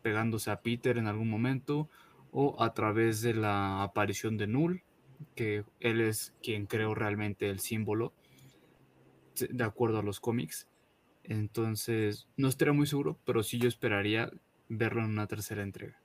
pegándose 0.00 0.50
a 0.50 0.62
Peter 0.62 0.96
en 0.96 1.06
algún 1.06 1.28
momento, 1.28 1.90
o 2.32 2.62
a 2.62 2.74
través 2.74 3.22
de 3.22 3.34
la 3.34 3.82
aparición 3.82 4.36
de 4.36 4.46
Null, 4.46 4.82
que 5.34 5.64
él 5.80 6.00
es 6.00 6.34
quien 6.42 6.66
creó 6.66 6.94
realmente 6.94 7.48
el 7.48 7.60
símbolo, 7.60 8.12
de 9.38 9.64
acuerdo 9.64 9.98
a 9.98 10.02
los 10.02 10.20
cómics. 10.20 10.68
Entonces, 11.24 12.28
no 12.36 12.48
estaría 12.48 12.72
muy 12.72 12.86
seguro, 12.86 13.18
pero 13.24 13.42
sí 13.42 13.58
yo 13.58 13.68
esperaría 13.68 14.30
verlo 14.68 15.02
en 15.02 15.10
una 15.10 15.26
tercera 15.26 15.62
entrega. 15.62 16.00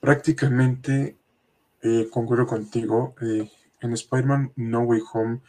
Prácticamente 0.00 1.16
eh, 1.82 2.08
concuerdo 2.10 2.46
contigo. 2.46 3.14
Eh, 3.20 3.50
en 3.80 3.92
Spider-Man 3.92 4.52
No 4.56 4.80
Way 4.80 5.02
Home 5.12 5.40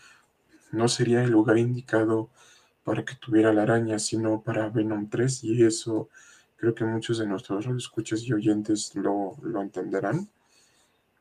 no 0.72 0.88
sería 0.88 1.24
el 1.24 1.32
lugar 1.32 1.58
indicado 1.58 2.30
para 2.84 3.04
que 3.04 3.16
tuviera 3.16 3.54
la 3.54 3.64
araña, 3.64 4.00
sino 4.00 4.42
para 4.42 4.70
Venom 4.70 5.10
3, 5.10 5.44
y 5.44 5.64
eso 5.64 6.10
creo 6.58 6.76
que 6.76 6.84
muchos 6.84 7.20
de 7.20 7.28
nuestros 7.28 7.66
escuchas 7.68 8.22
y 8.24 8.34
oyentes 8.34 8.96
lo, 8.96 9.36
lo 9.42 9.62
entenderán, 9.62 10.30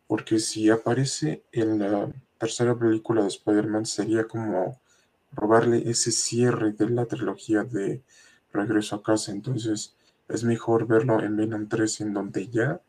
porque 0.06 0.38
si 0.38 0.70
aparece 0.70 1.44
en 1.52 1.78
la 1.78 2.12
tercera 2.38 2.78
película 2.78 3.22
de 3.22 3.28
Spider-Man 3.28 3.86
sería 3.86 4.24
como 4.24 4.80
robarle 5.32 5.88
ese 5.88 6.12
cierre 6.12 6.72
de 6.72 6.90
la 6.90 7.06
trilogía 7.06 7.64
de 7.64 8.02
Regreso 8.52 8.96
a 8.96 9.02
casa, 9.02 9.32
entonces 9.32 9.94
es 10.28 10.44
mejor 10.44 10.86
verlo 10.86 11.20
en 11.20 11.36
Venom 11.36 11.68
3 11.68 12.00
en 12.00 12.14
donde 12.14 12.48
ya 12.48 12.80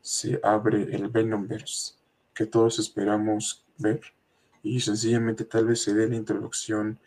se 0.00 0.40
abre 0.42 0.94
el 0.94 1.08
Venomverse 1.08 1.94
que 2.36 2.46
todos 2.46 2.78
esperamos 2.78 3.64
ver 3.78 4.00
y 4.62 4.80
sencillamente 4.80 5.44
tal 5.44 5.66
vez 5.66 5.82
se 5.82 5.94
dé 5.94 6.08
la 6.08 6.16
introducción 6.16 6.98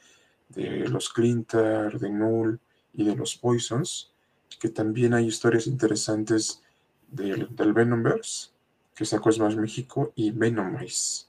de 0.49 0.87
los 0.87 1.09
Clintar, 1.09 1.99
de 1.99 2.09
Null 2.09 2.59
y 2.93 3.03
de 3.03 3.15
los 3.15 3.35
Poisons, 3.37 4.11
que 4.59 4.69
también 4.69 5.13
hay 5.13 5.27
historias 5.27 5.67
interesantes 5.67 6.61
del, 7.07 7.53
del 7.55 7.73
Venomverse, 7.73 8.49
que 8.95 9.05
sacó 9.05 9.29
más 9.39 9.55
México, 9.55 10.11
y 10.15 10.31
Venomize, 10.31 11.27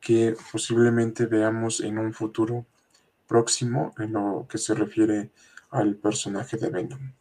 que 0.00 0.36
posiblemente 0.50 1.26
veamos 1.26 1.80
en 1.80 1.98
un 1.98 2.12
futuro 2.12 2.66
próximo 3.26 3.94
en 3.98 4.14
lo 4.14 4.46
que 4.50 4.58
se 4.58 4.74
refiere 4.74 5.30
al 5.70 5.96
personaje 5.96 6.56
de 6.56 6.70
Venom. 6.70 7.12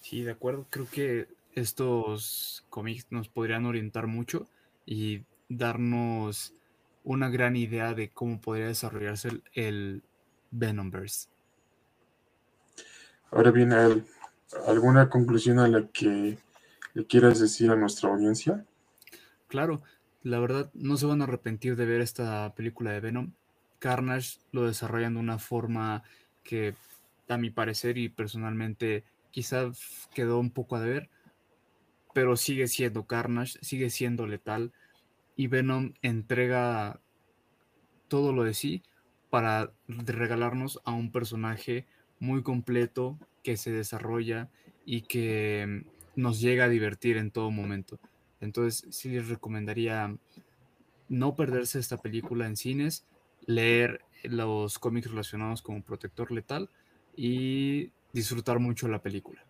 Sí, 0.00 0.22
de 0.22 0.32
acuerdo. 0.32 0.66
Creo 0.70 0.86
que 0.90 1.28
estos 1.54 2.64
cómics 2.68 3.06
nos 3.10 3.28
podrían 3.28 3.66
orientar 3.66 4.06
mucho 4.06 4.48
y 4.84 5.24
darnos 5.48 6.54
una 7.02 7.28
gran 7.30 7.56
idea 7.56 7.94
de 7.94 8.10
cómo 8.10 8.40
podría 8.40 8.66
desarrollarse 8.66 9.28
el, 9.28 9.42
el 9.54 10.02
Venomverse. 10.50 11.28
Ahora 13.30 13.50
bien, 13.52 13.72
¿alguna 14.66 15.08
conclusión 15.08 15.60
a 15.60 15.68
la 15.68 15.86
que 15.88 16.38
le 16.94 17.06
quieras 17.06 17.38
decir 17.38 17.70
a 17.70 17.76
nuestra 17.76 18.10
audiencia? 18.10 18.64
Claro, 19.46 19.82
la 20.22 20.40
verdad 20.40 20.70
no 20.74 20.96
se 20.96 21.06
van 21.06 21.20
a 21.20 21.24
arrepentir 21.24 21.76
de 21.76 21.86
ver 21.86 22.00
esta 22.00 22.52
película 22.54 22.90
de 22.92 23.00
Venom. 23.00 23.32
Carnage 23.78 24.38
lo 24.50 24.66
desarrollan 24.66 25.14
de 25.14 25.20
una 25.20 25.38
forma 25.38 26.02
que, 26.42 26.74
a 27.28 27.36
mi 27.36 27.50
parecer 27.50 27.98
y 27.98 28.08
personalmente, 28.08 29.04
quizá 29.30 29.70
quedó 30.12 30.40
un 30.40 30.50
poco 30.50 30.76
a 30.76 30.80
deber, 30.80 31.08
pero 32.12 32.36
sigue 32.36 32.66
siendo 32.66 33.06
Carnage, 33.06 33.58
sigue 33.62 33.90
siendo 33.90 34.26
letal 34.26 34.72
y 35.36 35.46
Venom 35.46 35.94
entrega 36.02 37.00
todo 38.08 38.32
lo 38.32 38.42
de 38.42 38.54
sí 38.54 38.82
para 39.30 39.72
regalarnos 39.88 40.80
a 40.84 40.92
un 40.92 41.12
personaje 41.12 41.86
muy 42.18 42.42
completo 42.42 43.18
que 43.42 43.56
se 43.56 43.72
desarrolla 43.72 44.50
y 44.84 45.02
que 45.02 45.84
nos 46.16 46.40
llega 46.40 46.64
a 46.64 46.68
divertir 46.68 47.16
en 47.16 47.30
todo 47.30 47.50
momento. 47.50 47.98
Entonces 48.40 48.86
sí 48.94 49.10
les 49.10 49.28
recomendaría 49.28 50.16
no 51.08 51.34
perderse 51.34 51.78
esta 51.78 51.96
película 51.96 52.46
en 52.46 52.56
cines, 52.56 53.06
leer 53.46 54.02
los 54.24 54.78
cómics 54.78 55.10
relacionados 55.10 55.62
con 55.62 55.82
Protector 55.82 56.30
Letal 56.30 56.68
y 57.16 57.90
disfrutar 58.12 58.58
mucho 58.58 58.88
la 58.88 59.00
película. 59.00 59.44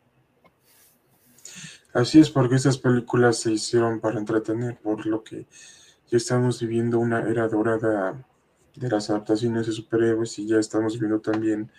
Así 1.93 2.21
es, 2.21 2.31
porque 2.31 2.55
estas 2.55 2.79
películas 2.79 3.39
se 3.41 3.53
hicieron 3.53 4.01
para 4.01 4.19
entretener, 4.19 4.79
por 4.79 5.07
lo 5.07 5.25
que 5.25 5.47
ya 6.09 6.17
estamos 6.17 6.61
viviendo 6.61 6.99
una 6.99 7.29
era 7.29 7.49
dorada 7.49 8.25
de 8.81 8.89
las 8.89 9.11
adaptaciones 9.11 9.67
de 9.67 9.73
superhéroes 9.73 10.39
y 10.39 10.47
ya 10.47 10.59
estamos 10.59 10.99
viendo 10.99 11.21
también 11.21 11.71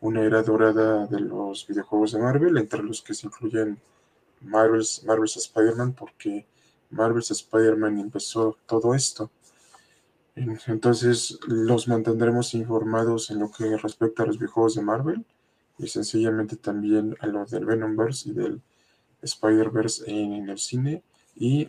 una 0.00 0.22
era 0.22 0.42
dorada 0.42 1.06
de 1.06 1.20
los 1.20 1.66
videojuegos 1.66 2.12
de 2.12 2.18
Marvel, 2.18 2.56
entre 2.56 2.82
los 2.82 3.02
que 3.02 3.12
se 3.12 3.26
incluyen 3.26 3.78
Marvel's, 4.40 5.04
Marvel's 5.04 5.36
Spider-Man, 5.36 5.92
porque 5.92 6.46
Marvel's 6.90 7.30
Spider-Man 7.30 7.98
empezó 7.98 8.56
todo 8.66 8.94
esto. 8.94 9.30
Entonces 10.34 11.38
los 11.46 11.88
mantendremos 11.88 12.54
informados 12.54 13.30
en 13.30 13.40
lo 13.40 13.50
que 13.50 13.76
respecta 13.76 14.22
a 14.22 14.26
los 14.26 14.38
videojuegos 14.38 14.74
de 14.76 14.82
Marvel 14.82 15.24
y 15.78 15.88
sencillamente 15.88 16.56
también 16.56 17.16
a 17.20 17.26
lo 17.26 17.44
del 17.44 17.66
Venomverse 17.66 18.30
y 18.30 18.32
del 18.32 18.62
Spider-Verse 19.20 20.04
en, 20.06 20.48
el 20.48 20.58
cine. 20.58 21.02
Y 21.34 21.68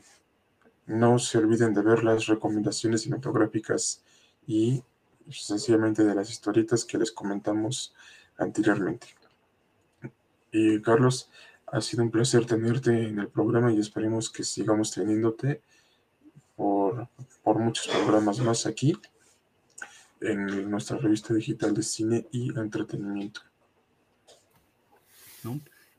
no 0.86 1.19
se 1.19 1.38
olviden 1.39 1.73
de 1.73 1.82
ver 1.82 2.06
las 2.06 2.28
recomendaciones 2.28 3.02
cinematográficas 3.02 4.02
y 4.48 4.84
sencillamente 5.30 6.04
de 6.04 6.16
las 6.16 6.32
historietas 6.32 6.86
que 6.86 6.98
les 6.98 7.12
comentamos 7.12 7.94
anteriormente. 8.38 9.08
Y 10.52 10.82
Carlos, 10.82 11.30
ha 11.68 11.82
sido 11.82 12.04
un 12.04 12.12
placer 12.12 12.46
tenerte 12.46 13.10
en 13.10 13.20
el 13.20 13.28
programa 13.28 13.72
y 13.72 13.80
esperemos 13.80 14.32
que 14.32 14.44
sigamos 14.44 14.92
teniéndote 14.92 15.62
por, 16.56 17.10
por 17.44 17.60
muchos 17.60 17.88
programas 17.88 18.40
más 18.40 18.66
aquí 18.66 18.98
en 20.22 20.70
nuestra 20.70 20.98
revista 20.98 21.34
digital 21.34 21.74
de 21.74 21.84
cine 21.84 22.28
y 22.32 22.58
entretenimiento. 22.58 23.42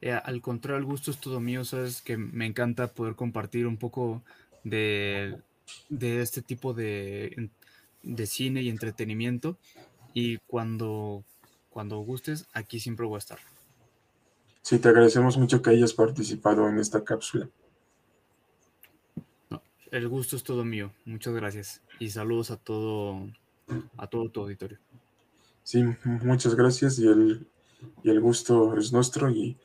Eh, 0.01 0.13
al 0.13 0.41
contrario, 0.41 0.79
el 0.79 0.85
gusto 0.85 1.11
es 1.11 1.19
todo 1.19 1.41
mío, 1.41 1.65
sabes 1.65 2.03
que 2.03 2.17
me 2.17 2.47
encanta 2.47 2.93
poder 2.93 3.15
compartir 3.15 3.67
un 3.67 3.77
poco 3.77 4.23
de, 4.65 5.39
este 5.91 6.43
tipo 6.43 6.73
de, 6.73 7.51
cine 8.27 8.63
y 8.63 8.69
entretenimiento. 8.69 9.57
Y 10.15 10.39
cuando, 10.39 11.25
cuando 11.71 11.99
gustes, 11.99 12.47
aquí 12.53 12.81
siempre 12.81 13.07
voy 13.07 13.17
a 13.17 13.19
estar. 13.19 13.39
Sí, 14.63 14.79
te 14.79 14.89
agradecemos 14.89 15.39
mucho 15.39 15.63
que 15.63 15.71
hayas 15.71 15.93
participado 15.93 16.69
en 16.69 16.79
esta 16.79 17.05
cápsula. 17.05 17.49
el 19.91 20.09
gusto 20.09 20.37
es 20.37 20.43
todo 20.43 20.65
mío. 20.65 20.93
Muchas 21.05 21.35
gracias. 21.35 21.81
Y 21.99 22.11
saludos 22.11 22.51
a 22.51 22.57
todo, 22.57 23.31
a 23.97 24.07
todo 24.07 24.29
tu 24.31 24.41
auditorio. 24.41 24.79
Sí, 25.63 25.85
muchas 26.05 26.55
gracias 26.55 26.99
y 26.99 27.07
el, 27.07 27.47
y 28.03 28.11
el 28.11 28.21
gusto 28.21 28.77
es 28.77 28.93
nuestro 28.93 29.31
y 29.31 29.57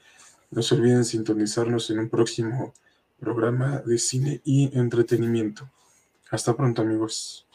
no 0.51 0.61
se 0.61 0.75
olviden 0.75 1.03
sintonizarnos 1.03 1.89
en 1.89 1.99
un 1.99 2.09
próximo 2.09 2.73
programa 3.19 3.79
de 3.79 3.97
cine 3.97 4.41
y 4.43 4.77
entretenimiento. 4.77 5.69
Hasta 6.29 6.55
pronto 6.55 6.81
amigos. 6.81 7.47